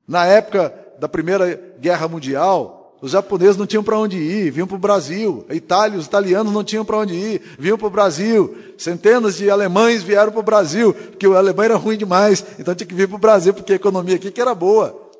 Na 0.06 0.26
época 0.26 0.70
da 0.98 1.08
Primeira 1.08 1.58
Guerra 1.80 2.06
Mundial, 2.08 2.98
os 3.00 3.12
japoneses 3.12 3.56
não 3.56 3.66
tinham 3.66 3.82
para 3.82 3.98
onde 3.98 4.18
ir, 4.18 4.50
vinham 4.50 4.66
para 4.66 4.76
o 4.76 4.78
Brasil. 4.78 5.46
A 5.48 5.54
Itália, 5.54 5.98
os 5.98 6.04
italianos 6.04 6.52
não 6.52 6.62
tinham 6.62 6.84
para 6.84 6.98
onde 6.98 7.14
ir, 7.14 7.40
vinham 7.58 7.78
para 7.78 7.86
o 7.86 7.90
Brasil. 7.90 8.54
Centenas 8.76 9.34
de 9.34 9.48
alemães 9.48 10.02
vieram 10.02 10.30
para 10.30 10.40
o 10.40 10.44
Brasil, 10.44 10.92
porque 10.92 11.26
o 11.26 11.34
alemão 11.34 11.64
era 11.64 11.76
ruim 11.76 11.96
demais, 11.96 12.44
então 12.58 12.74
tinha 12.74 12.86
que 12.86 12.94
vir 12.94 13.08
para 13.08 13.16
o 13.16 13.20
Brasil, 13.20 13.54
porque 13.54 13.72
a 13.72 13.76
economia 13.76 14.16
aqui 14.16 14.30
que 14.30 14.42
era 14.42 14.54
boa. 14.54 15.10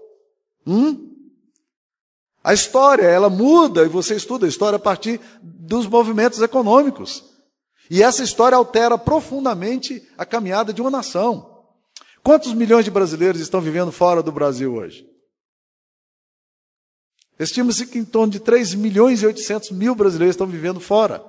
Hum? 0.67 1.15
A 2.45 2.53
história, 2.53 3.07
ela 3.07 3.31
muda, 3.31 3.85
e 3.85 3.89
você 3.89 4.17
estuda 4.17 4.45
a 4.45 4.51
história 4.51 4.77
a 4.77 4.79
partir 4.79 5.19
dos 5.43 5.87
movimentos 5.87 6.43
econômicos. 6.43 7.28
E 7.91 8.03
essa 8.03 8.23
história 8.23 8.57
altera 8.57 8.99
profundamente 8.99 10.07
a 10.17 10.27
caminhada 10.27 10.73
de 10.73 10.81
uma 10.81 10.91
nação. 10.91 11.65
Quantos 12.23 12.53
milhões 12.53 12.85
de 12.85 12.91
brasileiros 12.91 13.41
estão 13.41 13.61
vivendo 13.61 13.91
fora 13.91 14.23
do 14.23 14.31
Brasil 14.31 14.75
hoje? 14.75 15.09
Estima-se 17.39 17.87
que 17.87 17.99
em 17.99 18.05
torno 18.05 18.33
de 18.33 18.41
3 18.41 18.75
milhões 18.75 19.23
e 19.23 19.27
800 19.27 19.71
mil 19.71 19.95
brasileiros 19.95 20.35
estão 20.35 20.47
vivendo 20.47 20.81
fora. 20.81 21.25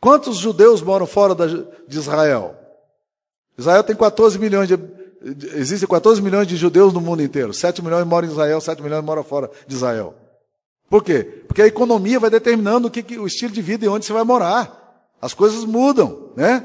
Quantos 0.00 0.38
judeus 0.38 0.80
moram 0.80 1.06
fora 1.06 1.34
de 1.34 1.96
Israel? 1.96 2.56
Israel 3.58 3.84
tem 3.84 3.94
14 3.94 4.38
milhões 4.38 4.68
de. 4.68 4.78
Existem 5.54 5.88
14 5.88 6.22
milhões 6.22 6.46
de 6.46 6.56
judeus 6.56 6.92
no 6.92 7.00
mundo 7.00 7.22
inteiro. 7.22 7.52
7 7.52 7.82
milhões 7.82 8.06
moram 8.06 8.28
em 8.28 8.30
Israel, 8.30 8.60
7 8.60 8.82
milhões 8.82 9.04
moram 9.04 9.24
fora 9.24 9.50
de 9.66 9.74
Israel. 9.74 10.14
Por 10.88 11.02
quê? 11.02 11.24
Porque 11.46 11.62
a 11.62 11.66
economia 11.66 12.20
vai 12.20 12.30
determinando 12.30 12.88
o, 12.88 12.90
que, 12.90 13.18
o 13.18 13.26
estilo 13.26 13.52
de 13.52 13.62
vida 13.62 13.84
e 13.84 13.88
onde 13.88 14.06
você 14.06 14.12
vai 14.12 14.24
morar. 14.24 14.86
As 15.20 15.34
coisas 15.34 15.64
mudam, 15.64 16.30
né? 16.36 16.64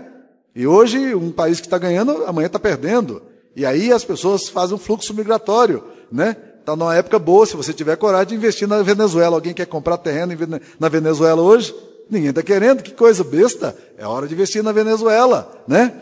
E 0.55 0.67
hoje, 0.67 1.15
um 1.15 1.31
país 1.31 1.59
que 1.59 1.67
está 1.67 1.77
ganhando, 1.77 2.25
amanhã 2.25 2.47
está 2.47 2.59
perdendo. 2.59 3.21
E 3.55 3.65
aí 3.65 3.91
as 3.91 4.03
pessoas 4.03 4.49
fazem 4.49 4.75
um 4.75 4.79
fluxo 4.79 5.13
migratório, 5.13 5.83
né? 6.11 6.35
Está 6.59 6.75
numa 6.75 6.95
época 6.95 7.17
boa, 7.17 7.45
se 7.45 7.55
você 7.55 7.73
tiver 7.73 7.95
coragem 7.95 8.27
de 8.27 8.35
investir 8.35 8.67
na 8.67 8.83
Venezuela. 8.83 9.35
Alguém 9.35 9.53
quer 9.53 9.65
comprar 9.65 9.97
terreno 9.97 10.33
na 10.79 10.89
Venezuela 10.89 11.41
hoje? 11.41 11.73
Ninguém 12.09 12.29
está 12.29 12.43
querendo, 12.43 12.83
que 12.83 12.91
coisa 12.91 13.23
besta. 13.23 13.75
É 13.97 14.05
hora 14.05 14.27
de 14.27 14.33
investir 14.33 14.61
na 14.61 14.71
Venezuela, 14.71 15.51
né? 15.67 15.93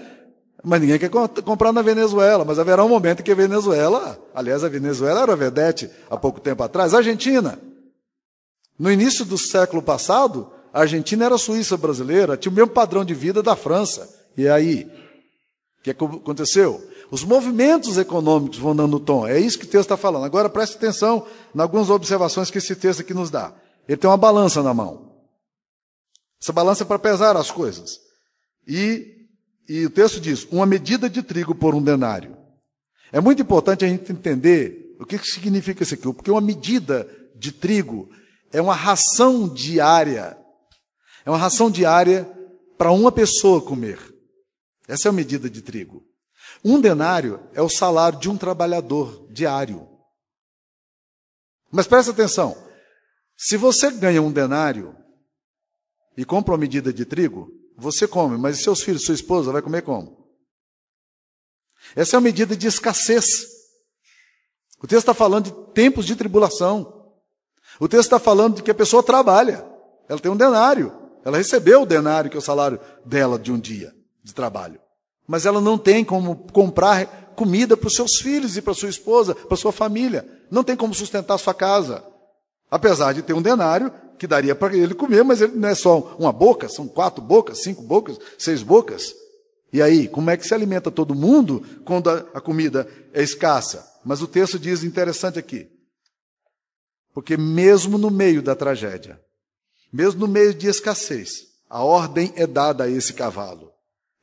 Mas 0.64 0.82
ninguém 0.82 1.00
quer 1.00 1.10
comprar 1.10 1.72
na 1.72 1.82
Venezuela. 1.82 2.44
Mas 2.44 2.60
haverá 2.60 2.84
um 2.84 2.90
momento 2.90 3.24
que 3.24 3.32
a 3.32 3.36
Venezuela, 3.36 4.20
aliás, 4.34 4.64
a 4.64 4.68
Venezuela 4.68 5.22
era 5.22 5.36
vedete 5.36 5.90
há 6.10 6.18
pouco 6.18 6.42
tempo 6.42 6.62
atrás, 6.64 6.94
a 6.94 6.98
Argentina. 6.98 7.58
No 8.80 8.90
início 8.90 9.26
do 9.26 9.38
século 9.38 9.84
passado, 9.84 10.50
A 10.72 10.82
Argentina 10.82 11.26
era 11.26 11.36
a 11.36 11.40
Suíça 11.40 11.76
brasileira, 11.76 12.38
tinha 12.38 12.52
o 12.52 12.56
mesmo 12.56 12.72
padrão 12.72 13.04
de 13.04 13.14
vida 13.14 13.42
da 13.42 13.56
França. 13.56 14.08
E 14.38 14.48
aí? 14.48 14.90
O 15.80 15.84
que 15.84 15.90
aconteceu? 15.90 16.88
Os 17.12 17.24
movimentos 17.24 17.98
econômicos 17.98 18.60
vão 18.60 18.76
dando 18.76 19.00
tom. 19.00 19.28
É 19.28 19.40
isso 19.40 19.58
que 19.58 19.66
o 19.66 19.68
texto 19.68 19.86
está 19.86 19.98
falando. 19.98 20.26
Agora 20.26 20.48
preste 20.48 20.78
atenção 20.78 21.26
em 21.56 21.60
algumas 21.60 21.90
observações 21.90 22.52
que 22.52 22.60
esse 22.60 22.76
texto 22.76 23.02
aqui 23.02 23.14
nos 23.14 23.32
dá. 23.32 23.54
Ele 23.88 23.98
tem 23.98 24.10
uma 24.10 24.18
balança 24.18 24.62
na 24.62 24.74
mão. 24.74 25.10
Essa 26.42 26.54
balança 26.54 26.84
é 26.84 26.86
para 26.86 27.00
pesar 27.00 27.36
as 27.36 27.50
coisas. 27.50 28.00
E, 28.68 29.28
e 29.68 29.86
o 29.86 29.90
texto 29.90 30.20
diz: 30.20 30.48
uma 30.52 30.66
medida 30.66 31.10
de 31.10 31.24
trigo 31.24 31.56
por 31.56 31.74
um 31.74 31.82
denário. 31.82 32.38
É 33.12 33.20
muito 33.20 33.42
importante 33.42 33.84
a 33.84 33.88
gente 33.88 34.12
entender 34.12 34.96
o 35.00 35.06
que 35.06 35.18
significa 35.18 35.82
isso 35.82 35.96
aqui, 35.96 36.04
porque 36.14 36.30
uma 36.30 36.40
medida 36.40 37.10
de 37.36 37.52
trigo 37.52 38.08
é 38.52 38.62
uma 38.62 38.76
ração 38.76 39.48
diária. 39.48 40.38
É 41.26 41.30
uma 41.30 41.38
ração 41.38 41.70
diária 41.70 42.26
para 42.78 42.92
uma 42.92 43.12
pessoa 43.12 43.62
comer. 43.62 44.00
Essa 44.88 45.08
é 45.08 45.10
a 45.10 45.14
medida 45.14 45.50
de 45.50 45.62
trigo. 45.62 46.06
Um 46.64 46.82
denário 46.82 47.48
é 47.54 47.62
o 47.62 47.70
salário 47.70 48.20
de 48.20 48.30
um 48.30 48.38
trabalhador 48.38 49.28
diário. 49.32 49.88
Mas 51.72 51.88
presta 51.88 52.12
atenção: 52.12 52.58
se 53.38 53.56
você 53.56 53.92
ganha 53.92 54.22
um 54.22 54.32
denário 54.32 54.96
e 56.18 56.26
compra 56.26 56.54
uma 56.54 56.58
medida 56.58 56.92
de 56.92 57.06
trigo, 57.06 57.52
você 57.78 58.08
come, 58.08 58.38
mas 58.38 58.62
seus 58.62 58.82
filhos, 58.82 59.06
sua 59.06 59.16
esposa, 59.16 59.52
vai 59.52 59.62
comer 59.62 59.84
como? 59.84 60.28
Essa 61.96 62.16
é 62.16 62.18
uma 62.18 62.24
medida 62.24 62.56
de 62.56 62.68
escassez. 62.68 63.26
O 64.82 64.88
texto 64.88 65.04
está 65.04 65.14
falando 65.14 65.46
de 65.46 65.74
tempos 65.74 66.06
de 66.06 66.16
tribulação. 66.16 66.99
O 67.80 67.88
texto 67.88 68.06
está 68.06 68.20
falando 68.20 68.58
de 68.58 68.64
que 68.64 68.72
a 68.72 68.76
pessoa 68.76 69.02
trabalha. 69.02 69.66
Ela 70.08 70.20
tem 70.20 70.32
um 70.32 70.38
denário. 70.38 70.92
Ela 71.24 71.38
recebeu 71.38 71.84
o 71.84 71.86
denário, 71.86 72.30
que 72.30 72.38
é 72.38 72.40
o 72.40 72.42
salário 72.42 72.80
dela 73.06 73.38
de 73.40 73.52
um 73.52 73.60
dia 73.60 73.94
de 74.24 74.34
trabalho 74.34 74.80
mas 75.30 75.46
ela 75.46 75.62
não 75.62 75.78
tem 75.78 76.04
como 76.04 76.36
comprar 76.52 77.06
comida 77.36 77.78
para 77.78 77.86
os 77.86 77.94
seus 77.94 78.16
filhos 78.16 78.58
e 78.58 78.64
para 78.64 78.74
sua 78.74 78.90
esposa, 78.90 79.36
para 79.36 79.56
sua 79.56 79.72
família. 79.72 80.28
Não 80.50 80.64
tem 80.64 80.76
como 80.76 80.92
sustentar 80.92 81.38
sua 81.38 81.54
casa. 81.54 82.04
Apesar 82.72 83.14
de 83.14 83.22
ter 83.22 83.34
um 83.34 83.42
denário 83.42 83.94
que 84.18 84.26
daria 84.26 84.56
para 84.56 84.76
ele 84.76 84.96
comer, 84.96 85.24
mas 85.24 85.40
ele 85.40 85.56
não 85.56 85.70
é 85.70 85.76
só 85.76 86.16
uma 86.18 86.34
boca, 86.34 86.68
são 86.68 86.88
quatro 86.88 87.22
bocas, 87.22 87.62
cinco 87.62 87.84
bocas, 87.84 88.18
seis 88.40 88.64
bocas. 88.64 89.14
E 89.72 89.84
aí, 89.84 90.08
como 90.08 90.32
é 90.32 90.36
que 90.36 90.48
se 90.48 90.54
alimenta 90.56 90.90
todo 90.90 91.14
mundo 91.14 91.64
quando 91.86 92.10
a 92.10 92.42
comida 92.42 92.88
é 93.14 93.22
escassa? 93.22 93.88
Mas 94.04 94.24
o 94.24 94.28
texto 94.28 94.58
diz 94.58 94.84
interessante 94.84 95.38
aqui. 95.38 95.70
Porque 97.20 97.36
mesmo 97.36 97.98
no 97.98 98.10
meio 98.10 98.42
da 98.42 98.56
tragédia, 98.56 99.22
mesmo 99.92 100.22
no 100.22 100.28
meio 100.30 100.54
de 100.54 100.68
escassez, 100.68 101.50
a 101.70 101.84
ordem 101.84 102.32
é 102.38 102.48
dada 102.48 102.86
a 102.86 102.90
esse 102.90 103.12
cavalo 103.12 103.74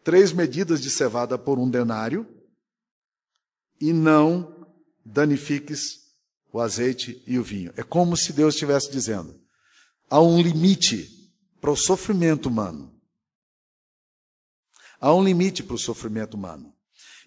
três 0.03 0.33
medidas 0.33 0.81
de 0.81 0.89
cevada 0.89 1.37
por 1.37 1.59
um 1.59 1.69
denário, 1.69 2.27
e 3.79 3.93
não 3.93 4.67
danifiques 5.05 6.07
o 6.51 6.59
azeite 6.59 7.23
e 7.27 7.39
o 7.39 7.43
vinho. 7.43 7.71
É 7.77 7.83
como 7.83 8.17
se 8.17 8.33
Deus 8.33 8.55
estivesse 8.55 8.91
dizendo: 8.91 9.39
há 10.09 10.19
um 10.19 10.41
limite 10.41 11.31
para 11.61 11.71
o 11.71 11.77
sofrimento 11.77 12.49
humano. 12.49 12.99
Há 14.99 15.13
um 15.13 15.23
limite 15.23 15.63
para 15.63 15.77
o 15.77 15.79
sofrimento 15.79 16.33
humano. 16.33 16.73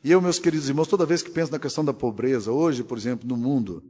E 0.03 0.09
eu, 0.09 0.19
meus 0.19 0.39
queridos 0.39 0.67
irmãos, 0.67 0.87
toda 0.87 1.05
vez 1.05 1.21
que 1.21 1.29
penso 1.29 1.51
na 1.51 1.59
questão 1.59 1.85
da 1.85 1.93
pobreza, 1.93 2.51
hoje, 2.51 2.83
por 2.83 2.97
exemplo, 2.97 3.27
no 3.27 3.37
mundo, 3.37 3.83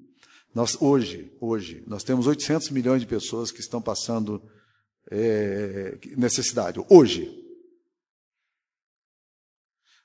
nós, 0.54 0.82
hoje, 0.82 1.32
hoje, 1.40 1.84
nós 1.86 2.04
temos 2.04 2.26
800 2.26 2.72
milhões 2.72 3.02
de 3.02 3.08
pessoas 3.08 3.52
que 3.52 3.60
estão 3.60 3.82
passando 3.82 4.42
é, 5.10 5.98
necessidade. 6.18 6.84
Hoje. 6.90 7.36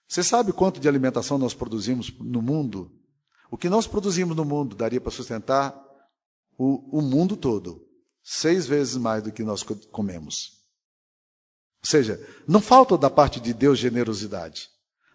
Você 0.07 0.23
sabe 0.23 0.53
quanto 0.53 0.79
de 0.79 0.87
alimentação 0.87 1.39
nós 1.39 1.55
produzimos 1.55 2.13
no 2.21 2.43
mundo? 2.43 2.93
O 3.51 3.57
que 3.57 3.69
nós 3.69 3.87
produzimos 3.87 4.37
no 4.37 4.45
mundo 4.45 4.77
daria 4.77 5.01
para 5.01 5.11
sustentar 5.11 5.75
o, 6.59 6.99
o 6.99 7.03
mundo 7.03 7.37
todo. 7.37 7.85
Seis 8.23 8.67
vezes 8.67 8.97
mais 8.97 9.23
do 9.23 9.33
que 9.33 9.43
nós 9.43 9.63
comemos. 9.63 10.63
Ou 11.83 11.91
seja, 11.91 12.21
não 12.47 12.61
falta 12.61 12.97
da 12.97 13.11
parte 13.11 13.41
de 13.41 13.53
Deus 13.53 13.79
generosidade. 13.79 14.69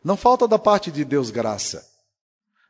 Não 0.03 0.17
falta 0.17 0.47
da 0.47 0.57
parte 0.59 0.91
de 0.91 1.05
Deus 1.05 1.29
graça. 1.29 1.87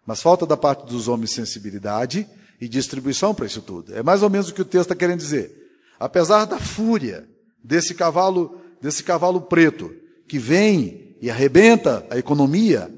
Mas 0.05 0.21
falta 0.21 0.45
da 0.45 0.57
parte 0.57 0.85
dos 0.85 1.07
homens 1.07 1.31
sensibilidade 1.31 2.27
e 2.59 2.67
distribuição 2.67 3.33
para 3.33 3.45
isso 3.45 3.61
tudo. 3.61 3.95
É 3.95 4.03
mais 4.03 4.21
ou 4.21 4.29
menos 4.29 4.49
o 4.49 4.53
que 4.53 4.61
o 4.61 4.65
texto 4.65 4.91
está 4.91 4.95
querendo 4.95 5.19
dizer. 5.19 5.55
Apesar 5.99 6.45
da 6.45 6.59
fúria 6.59 7.27
desse 7.63 7.93
cavalo, 7.93 8.59
desse 8.81 9.03
cavalo 9.03 9.41
preto, 9.41 9.93
que 10.27 10.37
vem 10.37 11.17
e 11.21 11.29
arrebenta 11.29 12.05
a 12.09 12.17
economia, 12.17 12.93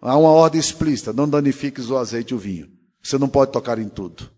há 0.00 0.16
uma 0.16 0.30
ordem 0.30 0.60
explícita: 0.60 1.12
não 1.12 1.28
danifiques 1.28 1.90
o 1.90 1.96
azeite 1.96 2.32
e 2.32 2.36
o 2.36 2.38
vinho. 2.38 2.68
Você 3.02 3.18
não 3.18 3.28
pode 3.28 3.52
tocar 3.52 3.78
em 3.78 3.88
tudo. 3.88 4.30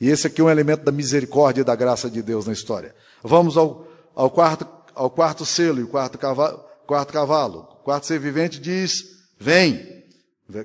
E 0.00 0.08
esse 0.08 0.26
aqui 0.26 0.40
é 0.40 0.44
um 0.44 0.50
elemento 0.50 0.84
da 0.84 0.92
misericórdia 0.92 1.62
e 1.62 1.64
da 1.64 1.74
graça 1.74 2.10
de 2.10 2.22
Deus 2.22 2.46
na 2.46 2.52
história. 2.52 2.94
Vamos 3.22 3.56
ao, 3.56 3.88
ao, 4.14 4.30
quarto, 4.30 4.66
ao 4.94 5.10
quarto 5.10 5.44
selo 5.46 5.80
e 5.80 5.82
o 5.82 5.88
quarto 5.88 6.18
cavalo, 6.18 6.62
quarto 6.86 7.12
cavalo. 7.12 7.60
O 7.80 7.84
quarto 7.84 8.06
ser 8.06 8.18
vivente 8.18 8.60
diz: 8.60 9.04
Vem. 9.38 9.95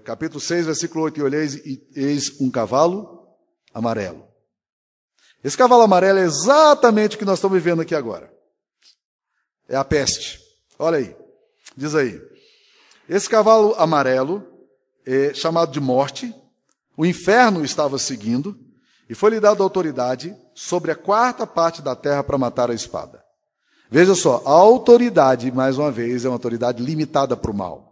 Capítulo 0.03 0.39
6, 0.39 0.67
versículo 0.67 1.05
8: 1.05 1.19
E 1.19 1.23
olheis 1.23 1.55
e 1.55 1.87
eis 1.95 2.39
um 2.39 2.51
cavalo 2.51 3.27
amarelo. 3.73 4.27
Esse 5.43 5.57
cavalo 5.57 5.81
amarelo 5.81 6.19
é 6.19 6.23
exatamente 6.23 7.15
o 7.15 7.19
que 7.19 7.25
nós 7.25 7.39
estamos 7.39 7.55
vivendo 7.55 7.81
aqui 7.81 7.95
agora. 7.95 8.31
É 9.67 9.75
a 9.75 9.83
peste. 9.83 10.39
Olha 10.77 10.99
aí. 10.99 11.15
Diz 11.75 11.95
aí. 11.95 12.21
Esse 13.09 13.27
cavalo 13.27 13.73
amarelo, 13.75 14.47
é 15.05 15.33
chamado 15.33 15.71
de 15.71 15.79
morte, 15.79 16.33
o 16.95 17.05
inferno 17.05 17.65
estava 17.65 17.97
seguindo, 17.97 18.57
e 19.09 19.15
foi-lhe 19.15 19.39
dada 19.39 19.63
autoridade 19.63 20.35
sobre 20.53 20.91
a 20.91 20.95
quarta 20.95 21.47
parte 21.47 21.81
da 21.81 21.95
terra 21.95 22.23
para 22.23 22.37
matar 22.37 22.69
a 22.69 22.73
espada. 22.73 23.23
Veja 23.89 24.15
só, 24.15 24.41
a 24.45 24.51
autoridade, 24.51 25.51
mais 25.51 25.77
uma 25.77 25.91
vez, 25.91 26.23
é 26.23 26.29
uma 26.29 26.35
autoridade 26.35 26.81
limitada 26.81 27.35
para 27.35 27.51
o 27.51 27.53
mal. 27.53 27.90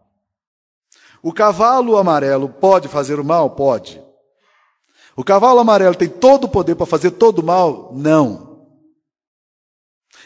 O 1.21 1.33
cavalo 1.33 1.97
amarelo 1.97 2.49
pode 2.49 2.87
fazer 2.87 3.19
o 3.19 3.25
mal? 3.25 3.51
Pode. 3.51 4.01
O 5.15 5.23
cavalo 5.23 5.59
amarelo 5.59 5.95
tem 5.95 6.07
todo 6.07 6.45
o 6.45 6.49
poder 6.49 6.75
para 6.75 6.85
fazer 6.85 7.11
todo 7.11 7.39
o 7.39 7.45
mal? 7.45 7.91
Não. 7.93 8.67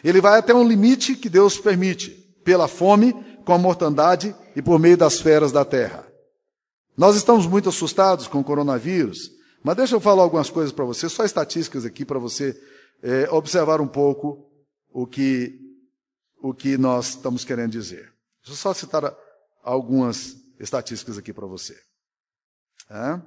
Ele 0.04 0.22
vai 0.22 0.38
até 0.38 0.54
um 0.54 0.68
limite 0.68 1.16
que 1.16 1.30
Deus 1.30 1.58
permite, 1.58 2.12
pela 2.44 2.68
fome, 2.68 3.14
com 3.44 3.54
a 3.54 3.58
mortandade 3.58 4.36
e 4.56 4.62
por 4.62 4.78
meio 4.80 4.98
das 4.98 5.20
feras 5.20 5.52
da 5.52 5.66
terra. 5.66 6.08
Nós 6.96 7.16
estamos 7.16 7.48
muito 7.48 7.70
assustados 7.70 8.28
com 8.28 8.40
o 8.40 8.44
coronavírus, 8.44 9.32
mas 9.64 9.76
deixa 9.76 9.96
eu 9.96 10.00
falar 10.00 10.24
algumas 10.24 10.50
coisas 10.50 10.72
para 10.72 10.86
você, 10.86 11.10
só 11.10 11.26
estatísticas 11.26 11.86
aqui 11.86 12.06
para 12.06 12.20
você 12.20 12.56
é, 13.02 13.28
observar 13.32 13.82
um 13.82 13.88
pouco 13.88 14.48
o 14.92 15.08
que, 15.08 15.60
o 16.42 16.54
que 16.54 16.78
nós 16.78 17.10
estamos 17.10 17.44
querendo 17.44 17.72
dizer. 17.72 18.14
Deixa 18.44 18.52
eu 18.52 18.56
só 18.56 18.74
citar 18.74 19.16
algumas 19.64 20.36
estatísticas 20.64 21.18
aqui 21.18 21.34
para 21.34 21.46
você. 21.46 21.78
É? 22.90 23.22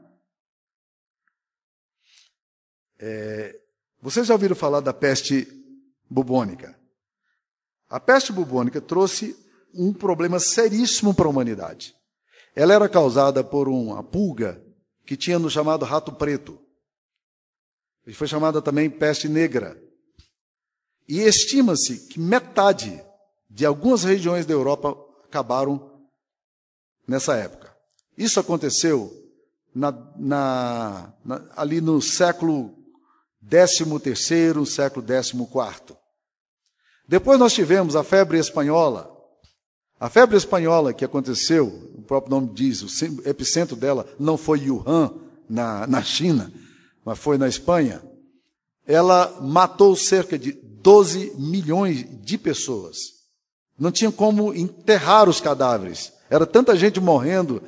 Vocês 4.00 4.26
já 4.26 4.34
ouviram 4.34 4.56
falar 4.56 4.80
da 4.80 4.92
peste 4.92 5.46
bubônica? 6.08 6.78
A 7.88 8.00
peste 8.00 8.32
bubônica 8.32 8.80
trouxe 8.80 9.36
um 9.74 9.92
problema 9.92 10.40
seríssimo 10.40 11.14
para 11.14 11.26
a 11.26 11.30
humanidade. 11.30 11.94
Ela 12.54 12.74
era 12.74 12.88
causada 12.88 13.44
por 13.44 13.68
uma 13.68 14.02
pulga 14.02 14.64
que 15.04 15.16
tinha 15.16 15.38
no 15.38 15.50
chamado 15.50 15.84
rato 15.84 16.12
preto. 16.12 16.58
E 18.06 18.14
foi 18.14 18.26
chamada 18.26 18.62
também 18.62 18.88
peste 18.88 19.28
negra. 19.28 19.80
E 21.08 21.20
estima-se 21.20 22.08
que 22.08 22.18
metade 22.18 23.04
de 23.48 23.66
algumas 23.66 24.04
regiões 24.04 24.46
da 24.46 24.54
Europa 24.54 24.96
acabaram 25.24 25.95
nessa 27.06 27.36
época. 27.36 27.74
Isso 28.16 28.40
aconteceu 28.40 29.12
na, 29.74 29.92
na, 30.16 31.12
na, 31.24 31.42
ali 31.56 31.80
no 31.80 32.00
século 32.00 32.74
XIII, 33.48 34.66
século 34.66 35.06
XIV. 35.06 35.96
Depois 37.08 37.38
nós 37.38 37.52
tivemos 37.52 37.94
a 37.94 38.02
febre 38.02 38.38
espanhola, 38.38 39.14
a 40.00 40.08
febre 40.08 40.36
espanhola 40.36 40.92
que 40.92 41.04
aconteceu, 41.04 41.66
o 41.94 42.02
próprio 42.02 42.30
nome 42.30 42.52
diz, 42.52 42.82
o 42.82 43.28
epicentro 43.28 43.76
dela 43.76 44.06
não 44.18 44.36
foi 44.36 44.68
Wuhan, 44.68 45.12
na, 45.48 45.86
na 45.86 46.02
China, 46.02 46.52
mas 47.04 47.18
foi 47.18 47.38
na 47.38 47.48
Espanha. 47.48 48.02
Ela 48.86 49.38
matou 49.40 49.96
cerca 49.96 50.38
de 50.38 50.52
12 50.52 51.34
milhões 51.38 52.04
de 52.22 52.38
pessoas. 52.38 52.96
Não 53.78 53.90
tinha 53.90 54.10
como 54.10 54.54
enterrar 54.54 55.28
os 55.28 55.40
cadáveres. 55.40 56.12
Era 56.28 56.46
tanta 56.46 56.76
gente 56.76 57.00
morrendo 57.00 57.62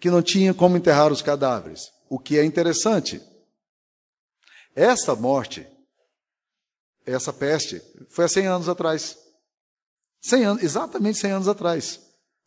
que 0.00 0.10
não 0.10 0.22
tinha 0.22 0.52
como 0.52 0.76
enterrar 0.76 1.12
os 1.12 1.22
cadáveres. 1.22 1.90
O 2.08 2.18
que 2.18 2.38
é 2.38 2.44
interessante. 2.44 3.20
Essa 4.74 5.14
morte 5.14 5.66
essa 7.06 7.32
peste 7.32 7.82
foi 8.08 8.24
há 8.24 8.28
100 8.28 8.46
anos 8.46 8.68
atrás. 8.68 9.16
100 10.22 10.44
anos, 10.44 10.62
exatamente 10.62 11.18
100 11.18 11.30
anos 11.32 11.48
atrás. 11.48 12.00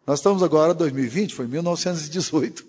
Nós 0.06 0.20
estamos 0.20 0.42
agora, 0.42 0.74
2020, 0.74 1.36
foi 1.36 1.48
1918. 1.48 2.66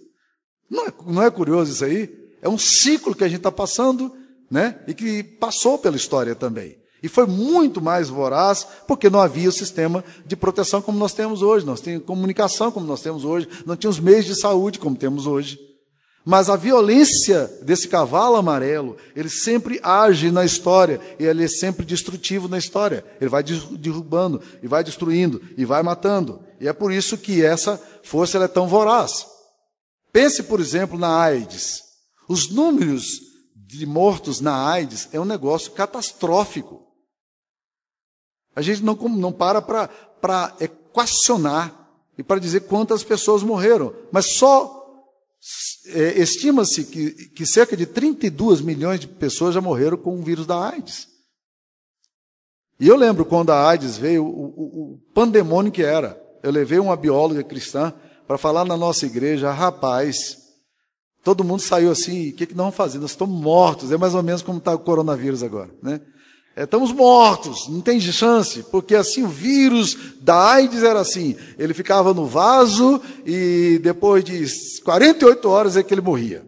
Não 0.68 0.86
é, 0.86 0.92
não 1.06 1.22
é 1.22 1.30
curioso 1.30 1.72
isso 1.72 1.84
aí? 1.84 2.32
É 2.42 2.48
um 2.48 2.58
ciclo 2.58 3.14
que 3.14 3.24
a 3.24 3.28
gente 3.28 3.38
está 3.38 3.50
passando, 3.50 4.14
né? 4.50 4.82
E 4.86 4.92
que 4.92 5.22
passou 5.22 5.78
pela 5.78 5.96
história 5.96 6.34
também. 6.34 6.77
E 7.02 7.08
foi 7.08 7.26
muito 7.26 7.80
mais 7.80 8.08
voraz, 8.08 8.66
porque 8.86 9.08
não 9.08 9.20
havia 9.20 9.48
o 9.48 9.52
sistema 9.52 10.04
de 10.26 10.34
proteção 10.34 10.82
como 10.82 10.98
nós 10.98 11.12
temos 11.12 11.42
hoje, 11.42 11.64
nós 11.64 11.80
tínhamos 11.80 12.06
comunicação 12.06 12.72
como 12.72 12.86
nós 12.86 13.00
temos 13.00 13.24
hoje, 13.24 13.48
não 13.64 13.76
tínhamos 13.76 14.00
meios 14.00 14.24
de 14.24 14.34
saúde 14.34 14.78
como 14.78 14.96
temos 14.96 15.26
hoje. 15.26 15.58
Mas 16.24 16.50
a 16.50 16.56
violência 16.56 17.50
desse 17.62 17.88
cavalo 17.88 18.36
amarelo, 18.36 18.98
ele 19.16 19.30
sempre 19.30 19.80
age 19.82 20.30
na 20.30 20.44
história, 20.44 21.00
e 21.18 21.24
ele 21.24 21.44
é 21.44 21.48
sempre 21.48 21.86
destrutivo 21.86 22.48
na 22.48 22.58
história. 22.58 23.02
Ele 23.18 23.30
vai 23.30 23.42
derrubando, 23.42 24.42
e 24.62 24.68
vai 24.68 24.84
destruindo, 24.84 25.40
e 25.56 25.64
vai 25.64 25.82
matando. 25.82 26.42
E 26.60 26.68
é 26.68 26.72
por 26.74 26.92
isso 26.92 27.16
que 27.16 27.42
essa 27.42 27.80
força 28.02 28.36
é 28.36 28.46
tão 28.48 28.68
voraz. 28.68 29.26
Pense, 30.12 30.42
por 30.42 30.60
exemplo, 30.60 30.98
na 30.98 31.18
AIDS. 31.18 31.80
Os 32.28 32.50
números 32.50 33.20
de 33.54 33.86
mortos 33.86 34.40
na 34.40 34.68
AIDS 34.68 35.08
é 35.12 35.20
um 35.20 35.24
negócio 35.24 35.72
catastrófico. 35.72 36.87
A 38.58 38.60
gente 38.60 38.82
não, 38.82 38.94
não 38.94 39.30
para 39.30 39.62
para 39.62 40.52
equacionar 40.58 41.72
e 42.18 42.24
para 42.24 42.40
dizer 42.40 42.62
quantas 42.62 43.04
pessoas 43.04 43.44
morreram, 43.44 43.94
mas 44.10 44.34
só 44.34 44.84
é, 45.86 46.20
estima-se 46.20 46.82
que, 46.86 47.12
que 47.28 47.46
cerca 47.46 47.76
de 47.76 47.86
32 47.86 48.60
milhões 48.60 48.98
de 48.98 49.06
pessoas 49.06 49.54
já 49.54 49.60
morreram 49.60 49.96
com 49.96 50.18
o 50.18 50.22
vírus 50.24 50.44
da 50.44 50.70
AIDS. 50.70 51.06
E 52.80 52.88
eu 52.88 52.96
lembro 52.96 53.24
quando 53.24 53.50
a 53.50 53.68
AIDS 53.68 53.96
veio, 53.96 54.24
o, 54.24 54.28
o, 54.28 54.94
o 54.94 54.98
pandemônio 55.14 55.70
que 55.70 55.84
era. 55.84 56.20
Eu 56.42 56.50
levei 56.50 56.80
uma 56.80 56.96
bióloga 56.96 57.44
cristã 57.44 57.94
para 58.26 58.36
falar 58.36 58.64
na 58.64 58.76
nossa 58.76 59.06
igreja, 59.06 59.52
rapaz, 59.52 60.36
todo 61.22 61.44
mundo 61.44 61.60
saiu 61.60 61.92
assim, 61.92 62.30
o 62.30 62.34
que, 62.34 62.46
que 62.46 62.54
nós 62.54 62.64
vamos 62.64 62.76
fazer? 62.76 62.98
Nós 62.98 63.12
estamos 63.12 63.40
mortos, 63.40 63.92
é 63.92 63.96
mais 63.96 64.16
ou 64.16 64.22
menos 64.24 64.42
como 64.42 64.58
está 64.58 64.74
o 64.74 64.80
coronavírus 64.80 65.44
agora, 65.44 65.70
né? 65.80 66.00
É, 66.58 66.64
estamos 66.64 66.90
mortos, 66.90 67.68
não 67.68 67.80
tem 67.80 68.00
chance, 68.00 68.64
porque 68.64 68.96
assim 68.96 69.22
o 69.22 69.28
vírus 69.28 69.96
da 70.20 70.54
AIDS 70.54 70.82
era 70.82 70.98
assim, 70.98 71.36
ele 71.56 71.72
ficava 71.72 72.12
no 72.12 72.26
vaso 72.26 73.00
e 73.24 73.78
depois 73.80 74.24
de 74.24 74.44
48 74.82 75.48
horas 75.48 75.76
é 75.76 75.84
que 75.84 75.94
ele 75.94 76.00
morria. 76.00 76.44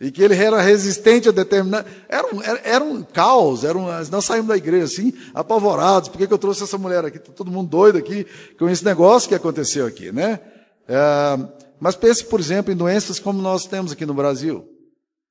E 0.00 0.10
que 0.10 0.20
ele 0.20 0.34
era 0.34 0.60
resistente 0.60 1.28
a 1.28 1.32
determinado. 1.32 1.88
Era 2.08 2.34
um, 2.34 2.42
era, 2.42 2.60
era 2.64 2.84
um 2.84 3.04
caos, 3.04 3.62
era 3.62 3.78
um, 3.78 3.86
nós 4.10 4.24
saímos 4.24 4.48
da 4.48 4.56
igreja 4.56 4.86
assim, 4.86 5.12
apavorados, 5.32 6.08
por 6.08 6.18
que, 6.18 6.26
que 6.26 6.34
eu 6.34 6.38
trouxe 6.38 6.64
essa 6.64 6.76
mulher 6.76 7.04
aqui? 7.04 7.18
Está 7.18 7.30
todo 7.30 7.52
mundo 7.52 7.70
doido 7.70 7.98
aqui 7.98 8.26
com 8.58 8.68
esse 8.68 8.84
negócio 8.84 9.28
que 9.28 9.34
aconteceu 9.36 9.86
aqui, 9.86 10.10
né? 10.10 10.40
É, 10.88 11.38
mas 11.78 11.94
pense, 11.94 12.24
por 12.24 12.40
exemplo, 12.40 12.72
em 12.72 12.76
doenças 12.76 13.20
como 13.20 13.40
nós 13.40 13.64
temos 13.64 13.92
aqui 13.92 14.04
no 14.04 14.12
Brasil: 14.12 14.66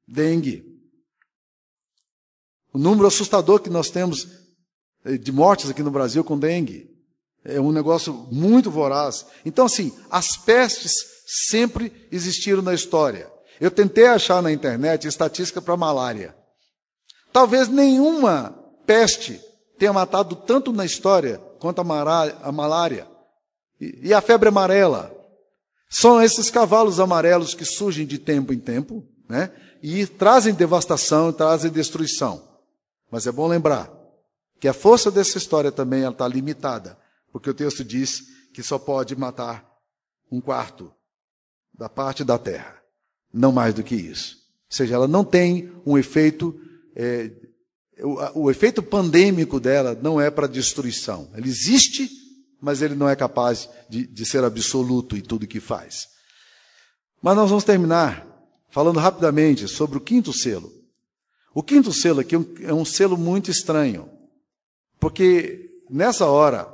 dengue. 0.08 0.71
O 2.74 2.78
número 2.78 3.08
assustador 3.08 3.60
que 3.60 3.70
nós 3.70 3.90
temos 3.90 4.28
eh, 5.06 5.18
de 5.18 5.32
mortes 5.32 5.70
aqui 5.70 5.84
no 5.84 5.92
Brasil 5.92 6.24
com 6.24 6.38
dengue. 6.38 6.90
É 7.44 7.60
um 7.60 7.72
negócio 7.72 8.14
muito 8.32 8.70
voraz. 8.70 9.26
Então, 9.46 9.66
assim, 9.66 9.92
as 10.10 10.38
pestes 10.38 10.94
sempre 11.48 12.08
existiram 12.12 12.62
na 12.62 12.74
história. 12.74 13.32
Eu 13.60 13.72
tentei 13.72 14.06
achar 14.06 14.42
na 14.42 14.52
internet 14.52 15.08
estatística 15.08 15.62
para 15.62 15.78
malária. 15.78 16.36
Talvez 17.34 17.68
nenhuma 17.68 18.56
peste 18.86 19.40
tenha 19.78 19.94
matado 19.94 20.36
tanto 20.36 20.72
na 20.72 20.86
história 20.86 21.40
quanto 21.60 21.82
a, 21.82 22.52
malária. 22.52 23.08
E 23.80 24.14
a 24.14 24.22
febre 24.22 24.50
amarela. 24.50 25.16
São 25.90 26.22
esses 26.22 26.50
cavalos 26.50 27.00
amarelos 27.00 27.54
que 27.54 27.66
surgem 27.66 28.06
de 28.06 28.18
tempo 28.18 28.54
em 28.54 28.60
tempo, 28.60 29.04
né? 29.30 29.52
E 29.82 30.06
trazem 30.06 30.54
devastação, 30.54 31.34
trazem 31.34 31.72
destruição. 31.72 32.51
Mas 33.12 33.28
é 33.28 33.32
bom 33.32 33.48
lembrar 33.48 33.92
que 34.60 34.68
a 34.68 34.74
força 34.74 35.12
dessa 35.12 35.38
história 35.38 35.72
também 35.72 36.08
está 36.08 36.28
limitada, 36.28 36.98
porque 37.32 37.50
o 37.50 37.54
texto 37.54 37.84
diz 37.84 38.24
que 38.54 38.64
só 38.64 38.80
pode 38.80 39.16
matar 39.16 39.70
um 40.32 40.40
quarto 40.40 40.94
da 41.74 41.90
parte 41.90 42.24
da 42.24 42.38
terra, 42.38 42.82
não 43.34 43.52
mais 43.52 43.74
do 43.74 43.84
que 43.84 43.96
isso. 43.96 44.38
Ou 44.70 44.76
seja, 44.76 44.96
ela 44.96 45.08
não 45.08 45.26
tem 45.26 45.74
um 45.86 45.98
efeito, 45.98 46.58
é, 46.96 47.32
o, 48.00 48.44
o 48.44 48.52
efeito 48.52 48.82
pandêmico 48.82 49.60
dela 49.60 49.98
não 50.02 50.22
é 50.22 50.32
para 50.32 50.48
destruição. 50.48 51.30
Ele 51.36 51.50
existe, 51.50 52.10
mas 52.62 52.82
ele 52.82 52.96
não 52.96 53.10
é 53.10 53.16
capaz 53.16 53.70
de, 53.90 54.08
de 54.08 54.26
ser 54.26 54.44
absoluto 54.44 55.18
em 55.18 55.22
tudo 55.22 55.48
que 55.48 55.60
faz. 55.60 56.08
Mas 57.22 57.36
nós 57.36 57.50
vamos 57.50 57.64
terminar 57.64 58.28
falando 58.70 59.00
rapidamente 59.00 59.68
sobre 59.68 59.98
o 59.98 60.02
quinto 60.02 60.32
selo. 60.32 60.81
O 61.54 61.62
quinto 61.62 61.92
selo 61.92 62.22
aqui 62.22 62.36
é 62.64 62.74
um 62.74 62.86
selo 62.86 63.18
muito 63.18 63.52
estranho, 63.52 64.10
porque 65.00 65.70
nessa 65.90 66.26
hora 66.26 66.74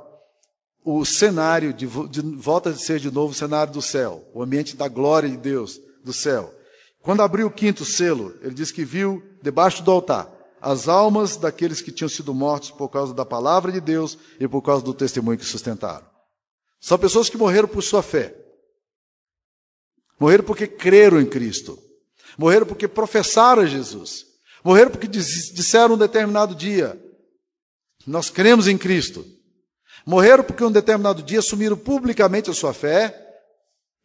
o 0.83 1.03
cenário 1.03 1.73
de, 1.73 1.85
de, 1.85 2.21
volta 2.21 2.69
a 2.69 2.75
ser 2.75 2.99
de 2.99 3.11
novo 3.11 3.31
o 3.31 3.35
cenário 3.35 3.73
do 3.73 3.81
céu, 3.81 4.29
o 4.33 4.41
ambiente 4.41 4.75
da 4.75 4.87
glória 4.87 5.29
de 5.29 5.37
Deus 5.37 5.79
do 6.03 6.13
céu. 6.13 6.53
Quando 7.01 7.21
abriu 7.21 7.47
o 7.47 7.51
quinto 7.51 7.83
selo, 7.83 8.35
ele 8.41 8.53
diz 8.53 8.71
que 8.71 8.85
viu 8.85 9.23
debaixo 9.41 9.83
do 9.83 9.91
altar 9.91 10.37
as 10.61 10.87
almas 10.87 11.37
daqueles 11.37 11.81
que 11.81 11.91
tinham 11.91 12.09
sido 12.09 12.33
mortos 12.33 12.71
por 12.71 12.89
causa 12.89 13.13
da 13.13 13.25
palavra 13.25 13.71
de 13.71 13.79
Deus 13.79 14.17
e 14.39 14.47
por 14.47 14.61
causa 14.61 14.83
do 14.83 14.93
testemunho 14.93 15.37
que 15.37 15.45
sustentaram. 15.45 16.05
São 16.79 16.97
pessoas 16.97 17.29
que 17.29 17.37
morreram 17.37 17.67
por 17.67 17.81
sua 17.81 18.03
fé. 18.03 18.35
Morreram 20.19 20.43
porque 20.43 20.67
creram 20.67 21.19
em 21.21 21.25
Cristo. 21.25 21.77
Morreram 22.37 22.65
porque 22.65 22.87
professaram 22.87 23.65
Jesus. 23.65 24.26
Morreram 24.63 24.91
porque 24.91 25.07
disseram 25.07 25.95
um 25.95 25.97
determinado 25.97 26.55
dia: 26.55 26.99
Nós 28.05 28.29
cremos 28.29 28.67
em 28.67 28.77
Cristo. 28.77 29.25
Morreram 30.05 30.43
porque 30.43 30.63
um 30.63 30.71
determinado 30.71 31.21
dia 31.21 31.39
assumiram 31.39 31.75
publicamente 31.75 32.49
a 32.49 32.53
sua 32.53 32.73
fé 32.73 33.13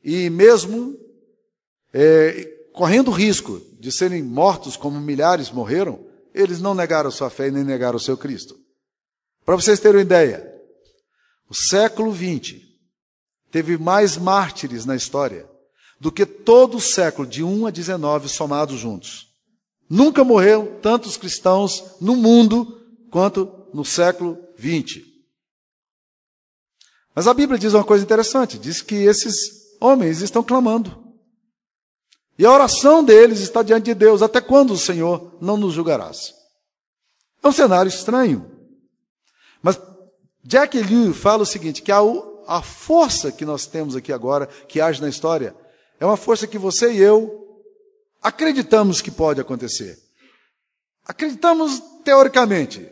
e, 0.02 0.28
mesmo 0.30 0.96
é, 1.92 2.44
correndo 2.72 3.10
risco 3.10 3.60
de 3.78 3.92
serem 3.92 4.22
mortos 4.22 4.76
como 4.76 5.00
milhares 5.00 5.50
morreram, 5.50 6.04
eles 6.34 6.60
não 6.60 6.74
negaram 6.74 7.10
sua 7.10 7.30
fé 7.30 7.48
e 7.48 7.50
nem 7.50 7.62
negaram 7.62 7.96
o 7.96 8.00
seu 8.00 8.16
Cristo. 8.16 8.56
Para 9.44 9.56
vocês 9.56 9.78
terem 9.78 9.98
uma 9.98 10.02
ideia, 10.02 10.52
o 11.48 11.54
século 11.54 12.14
XX 12.14 12.60
teve 13.50 13.76
mais 13.76 14.16
mártires 14.16 14.86
na 14.86 14.96
história 14.96 15.48
do 16.00 16.10
que 16.10 16.24
todo 16.24 16.78
o 16.78 16.80
século 16.80 17.28
de 17.28 17.44
1 17.44 17.66
a 17.66 17.70
19 17.70 18.28
somados 18.28 18.80
juntos. 18.80 19.31
Nunca 19.92 20.24
morreram 20.24 20.78
tantos 20.80 21.18
cristãos 21.18 21.96
no 22.00 22.16
mundo 22.16 22.80
quanto 23.10 23.68
no 23.74 23.84
século 23.84 24.38
XX. 24.58 25.02
Mas 27.14 27.26
a 27.26 27.34
Bíblia 27.34 27.58
diz 27.58 27.74
uma 27.74 27.84
coisa 27.84 28.02
interessante: 28.02 28.58
diz 28.58 28.80
que 28.80 28.94
esses 28.94 29.34
homens 29.78 30.22
estão 30.22 30.42
clamando. 30.42 31.12
E 32.38 32.46
a 32.46 32.50
oração 32.50 33.04
deles 33.04 33.40
está 33.40 33.62
diante 33.62 33.84
de 33.84 33.94
Deus: 33.94 34.22
até 34.22 34.40
quando 34.40 34.70
o 34.70 34.78
Senhor 34.78 35.36
não 35.42 35.58
nos 35.58 35.74
julgarás? 35.74 36.32
É 37.42 37.48
um 37.48 37.52
cenário 37.52 37.90
estranho. 37.90 38.50
Mas 39.60 39.78
Jack 40.42 40.80
Liu 40.80 41.12
fala 41.12 41.42
o 41.42 41.46
seguinte: 41.46 41.82
que 41.82 41.92
a, 41.92 42.00
a 42.46 42.62
força 42.62 43.30
que 43.30 43.44
nós 43.44 43.66
temos 43.66 43.94
aqui 43.94 44.10
agora, 44.10 44.46
que 44.46 44.80
age 44.80 45.02
na 45.02 45.10
história, 45.10 45.54
é 46.00 46.06
uma 46.06 46.16
força 46.16 46.46
que 46.46 46.56
você 46.56 46.94
e 46.94 46.96
eu 46.96 47.41
acreditamos 48.22 49.00
que 49.00 49.10
pode 49.10 49.40
acontecer. 49.40 49.98
Acreditamos 51.04 51.82
teoricamente. 52.04 52.88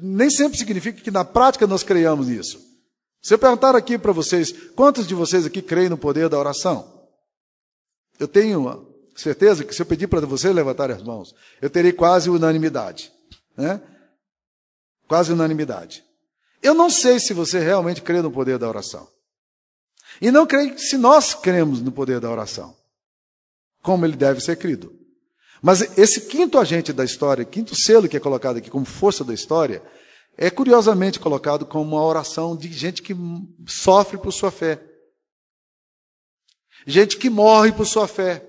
Nem 0.00 0.28
sempre 0.28 0.58
significa 0.58 1.00
que 1.00 1.10
na 1.10 1.24
prática 1.24 1.66
nós 1.66 1.82
creiamos 1.82 2.28
nisso. 2.28 2.60
Se 3.22 3.32
eu 3.32 3.38
perguntar 3.38 3.74
aqui 3.74 3.96
para 3.96 4.12
vocês, 4.12 4.52
quantos 4.74 5.06
de 5.06 5.14
vocês 5.14 5.46
aqui 5.46 5.62
creem 5.62 5.88
no 5.88 5.96
poder 5.96 6.28
da 6.28 6.38
oração? 6.38 7.08
Eu 8.18 8.28
tenho 8.28 8.86
certeza 9.16 9.64
que 9.64 9.74
se 9.74 9.80
eu 9.80 9.86
pedir 9.86 10.06
para 10.06 10.20
vocês 10.20 10.54
levantarem 10.54 10.94
as 10.94 11.02
mãos, 11.02 11.34
eu 11.60 11.70
terei 11.70 11.92
quase 11.92 12.28
unanimidade. 12.28 13.12
Né? 13.56 13.80
Quase 15.08 15.32
unanimidade. 15.32 16.04
Eu 16.62 16.74
não 16.74 16.90
sei 16.90 17.18
se 17.18 17.32
você 17.32 17.58
realmente 17.60 18.02
crê 18.02 18.20
no 18.20 18.30
poder 18.30 18.58
da 18.58 18.68
oração. 18.68 19.08
E 20.20 20.30
não 20.30 20.46
creio 20.46 20.78
se 20.78 20.96
nós 20.96 21.34
cremos 21.34 21.80
no 21.80 21.92
poder 21.92 22.20
da 22.20 22.30
oração 22.30 22.76
como 23.86 24.04
ele 24.04 24.16
deve 24.16 24.40
ser 24.40 24.56
crido. 24.56 24.92
Mas 25.62 25.96
esse 25.96 26.22
quinto 26.22 26.58
agente 26.58 26.92
da 26.92 27.04
história, 27.04 27.44
quinto 27.44 27.76
selo 27.76 28.08
que 28.08 28.16
é 28.16 28.20
colocado 28.20 28.56
aqui 28.56 28.68
como 28.68 28.84
força 28.84 29.22
da 29.22 29.32
história, 29.32 29.80
é 30.36 30.50
curiosamente 30.50 31.20
colocado 31.20 31.64
como 31.64 31.96
uma 31.96 32.04
oração 32.04 32.56
de 32.56 32.70
gente 32.72 33.00
que 33.00 33.14
sofre 33.64 34.18
por 34.18 34.32
sua 34.32 34.50
fé. 34.50 34.82
Gente 36.84 37.16
que 37.16 37.30
morre 37.30 37.70
por 37.70 37.86
sua 37.86 38.08
fé. 38.08 38.44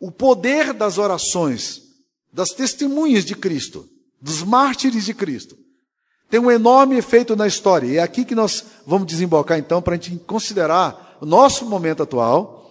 O 0.00 0.10
poder 0.10 0.72
das 0.72 0.96
orações, 0.96 1.82
das 2.32 2.48
testemunhas 2.48 3.22
de 3.22 3.34
Cristo, 3.34 3.86
dos 4.18 4.42
mártires 4.42 5.04
de 5.04 5.12
Cristo, 5.12 5.58
tem 6.30 6.40
um 6.40 6.50
enorme 6.50 6.96
efeito 6.96 7.36
na 7.36 7.46
história. 7.46 7.86
E 7.86 7.96
é 7.98 8.02
aqui 8.02 8.24
que 8.24 8.34
nós 8.34 8.64
vamos 8.86 9.06
desembocar 9.06 9.58
então 9.58 9.82
para 9.82 9.94
a 9.94 9.98
gente 9.98 10.24
considerar 10.24 11.18
o 11.20 11.26
nosso 11.26 11.66
momento 11.66 12.02
atual 12.02 12.63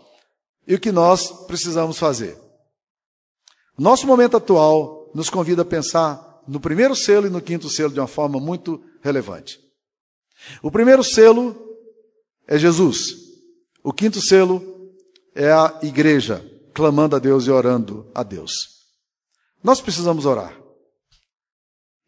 e 0.67 0.75
o 0.75 0.79
que 0.79 0.91
nós 0.91 1.45
precisamos 1.45 1.97
fazer. 1.97 2.37
Nosso 3.77 4.05
momento 4.05 4.37
atual 4.37 5.11
nos 5.13 5.29
convida 5.29 5.63
a 5.63 5.65
pensar 5.65 6.41
no 6.47 6.59
primeiro 6.59 6.95
selo 6.95 7.27
e 7.27 7.29
no 7.29 7.41
quinto 7.41 7.69
selo 7.69 7.93
de 7.93 7.99
uma 7.99 8.07
forma 8.07 8.39
muito 8.39 8.83
relevante. 9.01 9.59
O 10.61 10.71
primeiro 10.71 11.03
selo 11.03 11.55
é 12.47 12.57
Jesus. 12.57 13.15
O 13.83 13.91
quinto 13.91 14.21
selo 14.21 14.91
é 15.35 15.51
a 15.51 15.79
igreja 15.81 16.49
clamando 16.73 17.15
a 17.15 17.19
Deus 17.19 17.45
e 17.45 17.51
orando 17.51 18.09
a 18.13 18.23
Deus. 18.23 18.51
Nós 19.63 19.79
precisamos 19.79 20.25
orar. 20.25 20.57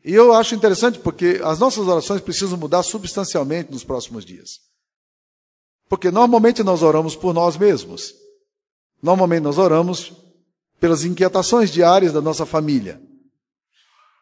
E 0.03 0.13
eu 0.13 0.33
acho 0.33 0.53
interessante 0.53 0.99
porque 0.99 1.39
as 1.43 1.57
nossas 1.57 1.87
orações 1.87 2.21
precisam 2.21 2.57
mudar 2.57 2.83
substancialmente 2.83 3.71
nos 3.71 3.83
próximos 3.83 4.23
dias. 4.23 4.59
Porque 5.89 6.11
normalmente 6.11 6.63
nós 6.63 6.83
oramos 6.83 7.15
por 7.15 7.33
nós 7.33 7.57
mesmos. 7.57 8.13
Normalmente 9.05 9.43
nós 9.43 9.59
oramos 9.59 10.13
pelas 10.79 11.05
inquietações 11.05 11.69
diárias 11.69 12.11
da 12.11 12.19
nossa 12.19 12.43
família. 12.43 12.99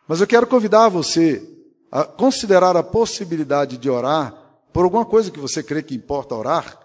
Mas 0.10 0.20
eu 0.20 0.28
quero 0.28 0.46
convidar 0.46 0.90
você 0.90 1.42
a 1.90 2.04
considerar 2.04 2.76
a 2.76 2.84
possibilidade 2.84 3.78
de 3.78 3.90
orar 3.90 4.36
por 4.74 4.84
alguma 4.84 5.06
coisa 5.06 5.32
que 5.32 5.40
você 5.40 5.64
crê 5.64 5.82
que 5.82 5.96
importa 5.96 6.36
orar, 6.36 6.78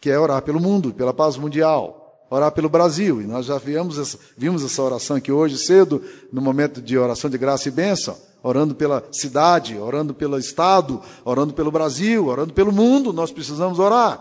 que 0.00 0.10
é 0.10 0.18
orar 0.18 0.42
pelo 0.42 0.58
mundo, 0.58 0.92
pela 0.92 1.14
paz 1.14 1.36
mundial, 1.36 2.26
orar 2.28 2.50
pelo 2.50 2.68
Brasil. 2.68 3.22
E 3.22 3.24
nós 3.24 3.46
já 3.46 3.56
vimos 3.56 4.00
essa, 4.00 4.18
vimos 4.36 4.64
essa 4.64 4.82
oração 4.82 5.16
aqui 5.16 5.30
hoje 5.30 5.56
cedo, 5.56 6.02
no 6.32 6.42
momento 6.42 6.82
de 6.82 6.98
oração 6.98 7.30
de 7.30 7.38
graça 7.38 7.68
e 7.68 7.70
bênção 7.70 8.18
orando 8.42 8.74
pela 8.74 9.06
cidade, 9.12 9.78
orando 9.78 10.12
pelo 10.12 10.36
Estado, 10.38 11.00
orando 11.24 11.54
pelo 11.54 11.70
Brasil, 11.70 12.26
orando 12.26 12.52
pelo 12.52 12.72
mundo, 12.72 13.12
nós 13.12 13.30
precisamos 13.30 13.78
orar. 13.78 14.20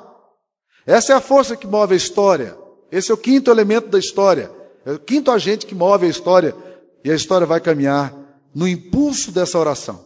Essa 0.85 1.13
é 1.13 1.15
a 1.15 1.19
força 1.19 1.57
que 1.57 1.65
move 1.65 1.95
a 1.95 1.97
história. 1.97 2.62
Esse 2.93 3.10
é 3.10 3.13
o 3.15 3.17
quinto 3.17 3.49
elemento 3.49 3.88
da 3.88 3.97
história. 3.97 4.51
É 4.86 4.91
o 4.91 4.99
quinto 4.99 5.32
agente 5.32 5.65
que 5.65 5.73
move 5.73 6.06
a 6.06 6.10
história. 6.10 6.56
E 7.03 7.10
a 7.10 7.15
história 7.15 7.47
vai 7.47 7.60
caminhar 7.60 8.13
no 8.53 8.67
impulso 8.67 9.32
dessa 9.32 9.58
oração. 9.58 10.06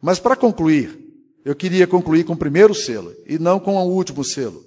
Mas 0.00 0.18
para 0.18 0.34
concluir, 0.34 0.98
eu 1.44 1.54
queria 1.54 1.86
concluir 1.86 2.24
com 2.24 2.32
o 2.32 2.36
primeiro 2.36 2.74
selo 2.74 3.14
e 3.26 3.38
não 3.38 3.60
com 3.60 3.76
o 3.76 3.90
último 3.90 4.24
selo. 4.24 4.64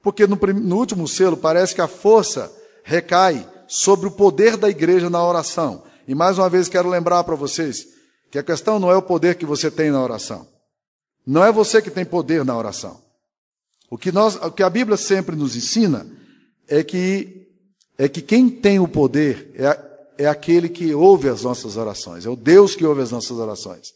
Porque 0.00 0.24
no, 0.24 0.36
no 0.36 0.76
último 0.76 1.08
selo 1.08 1.36
parece 1.36 1.74
que 1.74 1.80
a 1.80 1.88
força 1.88 2.48
recai 2.84 3.44
sobre 3.66 4.06
o 4.06 4.12
poder 4.12 4.56
da 4.56 4.70
igreja 4.70 5.10
na 5.10 5.26
oração. 5.26 5.82
E 6.06 6.14
mais 6.14 6.38
uma 6.38 6.48
vez 6.48 6.68
quero 6.68 6.88
lembrar 6.88 7.24
para 7.24 7.34
vocês 7.34 7.88
que 8.30 8.38
a 8.38 8.42
questão 8.44 8.78
não 8.78 8.88
é 8.88 8.96
o 8.96 9.02
poder 9.02 9.34
que 9.34 9.44
você 9.44 9.68
tem 9.68 9.90
na 9.90 10.00
oração. 10.00 10.46
Não 11.26 11.44
é 11.44 11.50
você 11.50 11.82
que 11.82 11.90
tem 11.90 12.04
poder 12.04 12.44
na 12.44 12.56
oração. 12.56 13.02
O 13.90 13.98
que, 13.98 14.12
nós, 14.12 14.36
o 14.36 14.52
que 14.52 14.62
a 14.62 14.70
Bíblia 14.70 14.96
sempre 14.96 15.34
nos 15.34 15.56
ensina 15.56 16.06
é 16.70 16.84
que, 16.84 17.48
é 17.98 18.08
que 18.08 18.22
quem 18.22 18.48
tem 18.48 18.78
o 18.78 18.86
poder 18.86 19.52
é, 19.56 20.24
é 20.24 20.26
aquele 20.28 20.68
que 20.68 20.94
ouve 20.94 21.28
as 21.28 21.42
nossas 21.42 21.76
orações, 21.76 22.24
é 22.24 22.30
o 22.30 22.36
Deus 22.36 22.76
que 22.76 22.86
ouve 22.86 23.02
as 23.02 23.10
nossas 23.10 23.36
orações. 23.36 23.92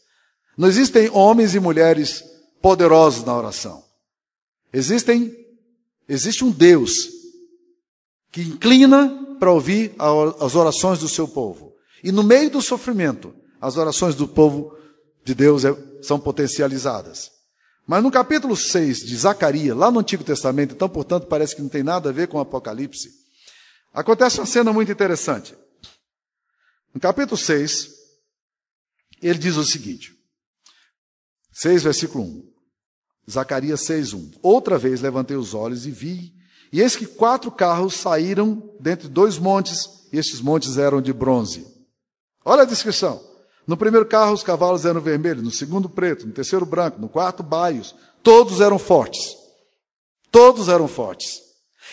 Não 0.57 0.67
existem 0.67 1.09
homens 1.09 1.55
e 1.55 1.59
mulheres 1.59 2.23
poderosos 2.61 3.23
na 3.23 3.35
oração. 3.35 3.83
Existem, 4.73 5.33
existe 6.07 6.43
um 6.43 6.51
Deus 6.51 7.09
que 8.31 8.41
inclina 8.41 9.37
para 9.39 9.51
ouvir 9.51 9.95
as 10.39 10.55
orações 10.55 10.99
do 10.99 11.07
seu 11.07 11.27
povo. 11.27 11.73
E 12.03 12.11
no 12.11 12.23
meio 12.23 12.49
do 12.49 12.61
sofrimento, 12.61 13.33
as 13.61 13.77
orações 13.77 14.15
do 14.15 14.27
povo 14.27 14.75
de 15.23 15.33
Deus 15.33 15.63
é, 15.63 15.75
são 16.01 16.19
potencializadas. 16.19 17.31
Mas 17.87 18.01
no 18.01 18.09
capítulo 18.09 18.55
6 18.55 18.99
de 19.05 19.15
Zacarias, 19.15 19.77
lá 19.77 19.91
no 19.91 19.99
Antigo 19.99 20.23
Testamento, 20.23 20.73
então, 20.73 20.89
portanto, 20.89 21.27
parece 21.27 21.55
que 21.55 21.61
não 21.61 21.69
tem 21.69 21.83
nada 21.83 22.09
a 22.09 22.11
ver 22.11 22.27
com 22.27 22.37
o 22.37 22.41
Apocalipse, 22.41 23.11
acontece 23.93 24.39
uma 24.39 24.45
cena 24.45 24.73
muito 24.73 24.91
interessante. 24.91 25.55
No 26.93 26.99
capítulo 26.99 27.37
6, 27.37 27.89
ele 29.21 29.37
diz 29.37 29.55
o 29.55 29.63
seguinte: 29.63 30.15
6, 31.51 31.83
versículo 31.83 32.23
1. 32.23 32.53
Zacarias 33.29 33.81
6, 33.81 34.13
1. 34.13 34.31
Outra 34.41 34.77
vez 34.77 35.01
levantei 35.01 35.37
os 35.37 35.53
olhos 35.53 35.85
e 35.85 35.91
vi, 35.91 36.33
e 36.71 36.81
eis 36.81 36.95
que 36.95 37.05
quatro 37.05 37.51
carros 37.51 37.95
saíram 37.95 38.75
dentre 38.79 39.07
dois 39.07 39.37
montes, 39.37 40.07
e 40.11 40.17
estes 40.17 40.41
montes 40.41 40.77
eram 40.77 41.01
de 41.01 41.13
bronze. 41.13 41.65
Olha 42.43 42.63
a 42.63 42.65
descrição. 42.65 43.24
No 43.67 43.75
primeiro 43.75 44.05
carro, 44.05 44.33
os 44.33 44.43
cavalos 44.43 44.85
eram 44.85 45.01
vermelhos, 45.01 45.43
no 45.43 45.51
segundo, 45.51 45.89
preto, 45.89 46.27
no 46.27 46.33
terceiro, 46.33 46.65
branco, 46.65 47.01
no 47.01 47.09
quarto, 47.09 47.41
baios. 47.41 47.95
Todos 48.21 48.61
eram 48.61 48.77
fortes. 48.77 49.35
Todos 50.31 50.67
eram 50.69 50.87
fortes. 50.87 51.45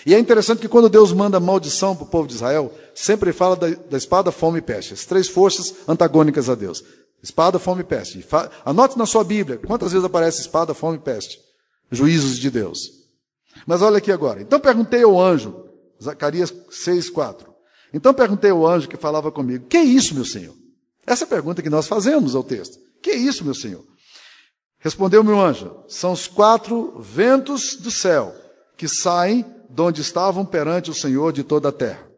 E 0.04 0.14
é 0.14 0.18
interessante 0.18 0.60
que 0.60 0.68
quando 0.68 0.88
Deus 0.88 1.12
manda 1.12 1.38
maldição 1.38 1.94
para 1.94 2.04
o 2.04 2.08
povo 2.08 2.26
de 2.26 2.34
Israel, 2.34 2.72
sempre 2.94 3.32
fala 3.32 3.56
da, 3.56 3.68
da, 3.68 3.96
espada, 3.96 4.32
fome 4.32 4.58
e 4.58 4.62
peste. 4.62 4.94
As 4.94 5.04
três 5.04 5.28
forças 5.28 5.74
antagônicas 5.86 6.48
a 6.50 6.54
Deus. 6.54 6.82
Espada, 7.22 7.58
fome 7.58 7.82
e 7.82 7.84
peste. 7.84 8.24
Anote 8.64 8.98
na 8.98 9.06
sua 9.06 9.22
Bíblia 9.22 9.58
quantas 9.58 9.92
vezes 9.92 10.04
aparece 10.04 10.40
espada, 10.40 10.74
fome 10.74 10.96
e 10.96 11.00
peste. 11.00 11.38
Juízos 11.90 12.38
de 12.38 12.50
Deus. 12.50 12.80
Mas 13.66 13.80
olha 13.80 13.98
aqui 13.98 14.10
agora. 14.10 14.42
Então 14.42 14.58
perguntei 14.58 15.04
ao 15.04 15.20
anjo, 15.20 15.66
Zacarias 16.02 16.52
6, 16.70 17.10
4. 17.10 17.52
Então 17.94 18.12
perguntei 18.12 18.50
ao 18.50 18.66
anjo 18.66 18.88
que 18.88 18.96
falava 18.96 19.30
comigo: 19.30 19.66
Que 19.66 19.76
é 19.76 19.84
isso, 19.84 20.14
meu 20.14 20.24
Senhor? 20.24 20.61
Essa 21.06 21.24
é 21.24 21.26
a 21.26 21.28
pergunta 21.28 21.62
que 21.62 21.70
nós 21.70 21.86
fazemos 21.86 22.34
ao 22.34 22.44
texto. 22.44 22.78
Que 23.02 23.10
é 23.10 23.16
isso, 23.16 23.44
meu 23.44 23.54
Senhor? 23.54 23.84
Respondeu 24.78 25.22
meu 25.22 25.40
anjo: 25.40 25.84
são 25.88 26.12
os 26.12 26.26
quatro 26.26 27.00
ventos 27.00 27.76
do 27.76 27.90
céu 27.90 28.34
que 28.76 28.88
saem 28.88 29.44
de 29.68 29.80
onde 29.80 30.00
estavam 30.00 30.44
perante 30.44 30.90
o 30.90 30.94
Senhor 30.94 31.32
de 31.32 31.44
toda 31.44 31.68
a 31.68 31.72
terra. 31.72 32.08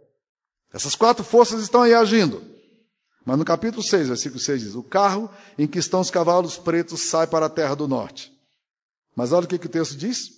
Essas 0.73 0.95
quatro 0.95 1.23
forças 1.23 1.63
estão 1.63 1.83
aí 1.83 1.95
agindo. 1.95 2.43
Mas 3.25 3.39
no 3.39 3.45
capítulo 3.45 3.83
6, 3.83 4.09
versículo 4.09 4.41
6 4.41 4.61
diz: 4.61 4.75
O 4.75 4.83
carro 4.83 5.31
em 5.59 5.67
que 5.67 5.79
estão 5.79 6.01
os 6.01 6.11
cavalos 6.11 6.59
pretos 6.59 7.03
sai 7.03 7.27
para 7.27 7.47
a 7.47 7.51
terra 7.51 7.75
do 7.75 7.87
norte. 7.87 8.33
Mas 9.15 9.33
olha 9.33 9.45
o 9.45 9.49
que, 9.49 9.59
que 9.59 9.67
o 9.67 9.71
texto 9.71 9.97
diz: 9.97 10.31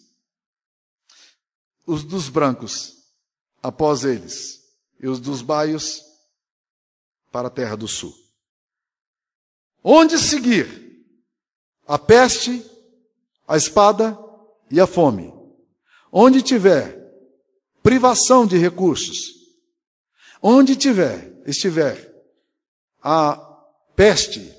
Os 1.86 2.04
dos 2.04 2.28
brancos 2.28 2.96
após 3.62 4.04
eles, 4.04 4.60
e 5.00 5.08
os 5.08 5.18
dos 5.18 5.42
baios 5.42 6.00
para 7.32 7.48
a 7.48 7.50
terra 7.50 7.76
do 7.76 7.88
sul. 7.88 8.25
Onde 9.88 10.18
seguir? 10.18 11.06
A 11.86 11.96
peste, 11.96 12.60
a 13.46 13.56
espada 13.56 14.18
e 14.68 14.80
a 14.80 14.86
fome. 14.86 15.32
Onde 16.10 16.42
tiver 16.42 17.06
privação 17.84 18.44
de 18.44 18.58
recursos, 18.58 19.16
onde 20.42 20.74
tiver, 20.74 21.40
estiver 21.46 22.12
a 23.00 23.36
peste, 23.94 24.52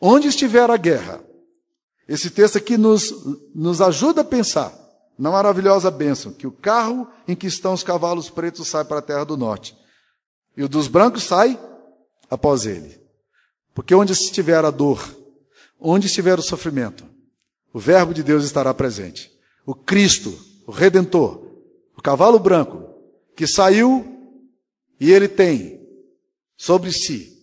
onde 0.00 0.28
estiver 0.28 0.70
a 0.70 0.76
guerra, 0.76 1.24
esse 2.06 2.30
texto 2.30 2.56
aqui 2.56 2.76
nos, 2.76 3.12
nos 3.52 3.80
ajuda 3.80 4.20
a 4.20 4.24
pensar 4.24 4.72
na 5.18 5.28
maravilhosa 5.28 5.90
bênção 5.90 6.32
que 6.32 6.46
o 6.46 6.52
carro 6.52 7.10
em 7.26 7.34
que 7.34 7.48
estão 7.48 7.72
os 7.72 7.82
cavalos 7.82 8.30
pretos 8.30 8.68
sai 8.68 8.84
para 8.84 9.00
a 9.00 9.02
terra 9.02 9.24
do 9.24 9.36
norte 9.36 9.76
e 10.56 10.62
o 10.62 10.68
dos 10.68 10.86
brancos 10.86 11.24
sai 11.24 11.58
após 12.30 12.64
ele. 12.64 13.05
Porque 13.76 13.94
onde 13.94 14.14
estiver 14.14 14.64
a 14.64 14.70
dor, 14.70 15.14
onde 15.78 16.06
estiver 16.06 16.38
o 16.38 16.42
sofrimento, 16.42 17.04
o 17.74 17.78
Verbo 17.78 18.14
de 18.14 18.22
Deus 18.22 18.42
estará 18.42 18.72
presente. 18.72 19.30
O 19.66 19.74
Cristo, 19.74 20.34
o 20.66 20.72
Redentor, 20.72 21.46
o 21.94 22.00
cavalo 22.00 22.38
branco, 22.38 22.88
que 23.36 23.46
saiu 23.46 24.32
e 24.98 25.12
ele 25.12 25.28
tem 25.28 25.86
sobre 26.56 26.90
si 26.90 27.36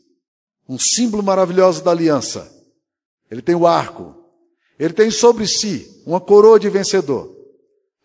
um 0.68 0.80
símbolo 0.80 1.22
maravilhoso 1.22 1.84
da 1.84 1.92
aliança. 1.92 2.52
Ele 3.30 3.44
tem 3.44 3.54
o 3.54 3.68
arco. 3.68 4.16
Ele 4.80 4.92
tem 4.92 5.12
sobre 5.12 5.46
si 5.46 6.02
uma 6.04 6.20
coroa 6.20 6.60
de 6.60 6.68
vencedor. 6.68 7.32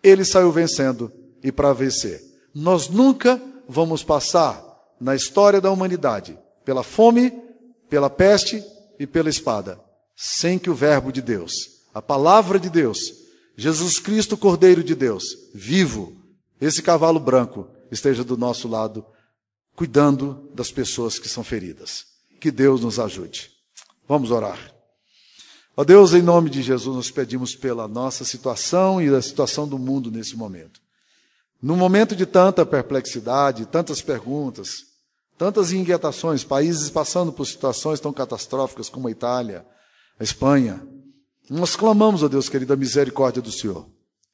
Ele 0.03 0.23
saiu 0.23 0.53
vencendo 0.53 1.11
e 1.43 1.51
para 1.51 1.73
vencer. 1.73 2.21
Nós 2.55 2.91
nunca 2.91 3.41
vamos 3.67 4.05
passar 4.05 4.63
na 5.01 5.17
história 5.17 5.63
da 5.63 5.71
humanidade 5.71 6.39
pela 6.63 6.83
fome, 6.83 7.48
pela 7.89 8.11
peste 8.11 8.63
e 8.99 9.07
pela 9.07 9.29
espada, 9.29 9.81
sem 10.17 10.59
que 10.59 10.71
o 10.71 10.75
Verbo 10.75 11.13
de 11.13 11.23
Deus, 11.23 11.53
a 11.95 12.03
palavra 12.03 12.59
de 12.59 12.69
Deus, 12.69 12.99
Jesus 13.57 13.99
Cristo, 13.99 14.37
Cordeiro 14.37 14.85
de 14.85 14.95
Deus, 14.95 15.25
vivo, 15.55 16.17
esse 16.61 16.83
cavalo 16.83 17.19
branco, 17.19 17.69
esteja 17.91 18.23
do 18.23 18.37
nosso 18.37 18.69
lado, 18.69 19.05
cuidando 19.75 20.51
das 20.55 20.71
pessoas 20.71 21.19
que 21.19 21.29
são 21.29 21.43
feridas. 21.43 22.05
Que 22.41 22.51
Deus 22.51 22.81
nos 22.81 22.99
ajude. 22.99 23.51
Vamos 24.09 24.31
orar. 24.31 24.75
Ó 25.77 25.85
Deus, 25.85 26.13
em 26.13 26.23
nome 26.23 26.51
de 26.51 26.63
Jesus, 26.63 26.97
nós 26.97 27.11
pedimos 27.11 27.55
pela 27.55 27.87
nossa 27.87 28.25
situação 28.25 29.01
e 29.01 29.09
da 29.09 29.23
situação 29.23 29.69
do 29.69 29.79
mundo 29.79 30.11
nesse 30.11 30.37
momento. 30.37 30.81
Num 31.63 31.77
momento 31.77 32.17
de 32.17 32.27
tanta 32.27 32.67
perplexidade, 32.67 33.67
tantas 33.67 34.01
perguntas, 34.01 34.88
Tantas 35.39 35.73
inquietações, 35.73 36.43
países 36.43 36.91
passando 36.91 37.33
por 37.33 37.47
situações 37.47 38.01
tão 38.01 38.13
catastróficas 38.13 38.89
como 38.89 39.07
a 39.07 39.11
Itália, 39.11 39.65
a 40.19 40.25
Espanha. 40.25 40.85
Nós 41.49 41.77
clamamos, 41.77 42.25
ó 42.25 42.29
Deus 42.29 42.49
querido, 42.49 42.73
a 42.73 42.77
misericórdia 42.77 43.41
do 43.41 43.53
Senhor. 43.53 43.89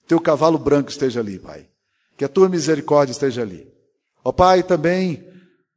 Teu 0.08 0.18
cavalo 0.18 0.58
branco 0.58 0.90
esteja 0.90 1.20
ali, 1.20 1.38
Pai. 1.38 1.68
Que 2.16 2.24
a 2.24 2.28
tua 2.28 2.48
misericórdia 2.48 3.12
esteja 3.12 3.42
ali. 3.42 3.68
Ó 4.24 4.32
Pai, 4.32 4.62
também 4.62 5.28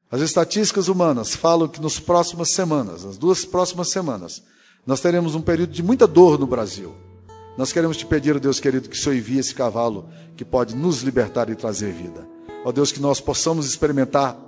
as 0.10 0.22
estatísticas 0.22 0.88
humanas 0.88 1.36
falam 1.36 1.68
que 1.68 1.82
nas 1.82 2.00
próximas 2.00 2.54
semanas, 2.54 3.04
nas 3.04 3.18
duas 3.18 3.44
próximas 3.44 3.90
semanas, 3.92 4.42
nós 4.86 5.02
teremos 5.02 5.36
um 5.36 5.42
período 5.42 5.74
de 5.74 5.84
muita 5.84 6.08
dor 6.08 6.40
no 6.40 6.48
Brasil. 6.48 6.96
Nós 7.58 7.74
queremos 7.74 7.98
te 7.98 8.06
pedir, 8.06 8.34
ó 8.34 8.40
Deus 8.40 8.62
querido, 8.62 8.88
que 8.88 8.96
o 8.96 9.00
Senhor 9.00 9.16
envie 9.16 9.40
esse 9.40 9.54
cavalo 9.54 10.08
que 10.38 10.46
pode 10.46 10.74
nos 10.74 11.02
libertar 11.02 11.50
e 11.50 11.56
trazer 11.56 11.92
vida. 11.92 12.26
Ó 12.64 12.72
Deus, 12.72 12.94
que 12.94 13.02
nós 13.02 13.20
possamos 13.20 13.68
experimentar 13.68 14.47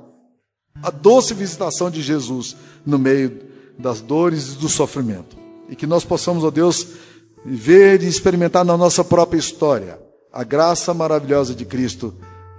a 0.81 0.89
doce 0.89 1.33
visitação 1.33 1.89
de 1.89 2.01
Jesus 2.01 2.55
no 2.85 2.97
meio 2.97 3.39
das 3.77 4.01
dores 4.01 4.53
e 4.53 4.57
do 4.57 4.69
sofrimento. 4.69 5.37
E 5.69 5.75
que 5.75 5.87
nós 5.87 6.03
possamos, 6.03 6.43
ó 6.43 6.51
Deus, 6.51 6.87
ver 7.45 8.03
e 8.03 8.07
experimentar 8.07 8.65
na 8.65 8.75
nossa 8.75 9.03
própria 9.03 9.39
história 9.39 9.99
a 10.31 10.43
graça 10.43 10.93
maravilhosa 10.93 11.55
de 11.55 11.65
Cristo 11.65 12.13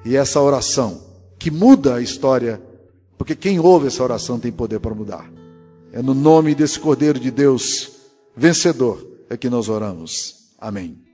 e 0.04 0.16
essa 0.16 0.40
oração 0.40 1.10
que 1.38 1.50
muda 1.50 1.96
a 1.96 2.02
história, 2.02 2.60
porque 3.16 3.34
quem 3.34 3.58
ouve 3.58 3.86
essa 3.86 4.02
oração 4.02 4.38
tem 4.38 4.52
poder 4.52 4.78
para 4.78 4.94
mudar. 4.94 5.30
É 5.92 6.02
no 6.02 6.14
nome 6.14 6.54
desse 6.54 6.78
Cordeiro 6.78 7.18
de 7.18 7.30
Deus 7.30 7.92
vencedor 8.36 9.04
é 9.28 9.36
que 9.36 9.48
nós 9.48 9.68
oramos. 9.68 10.50
Amém. 10.58 11.09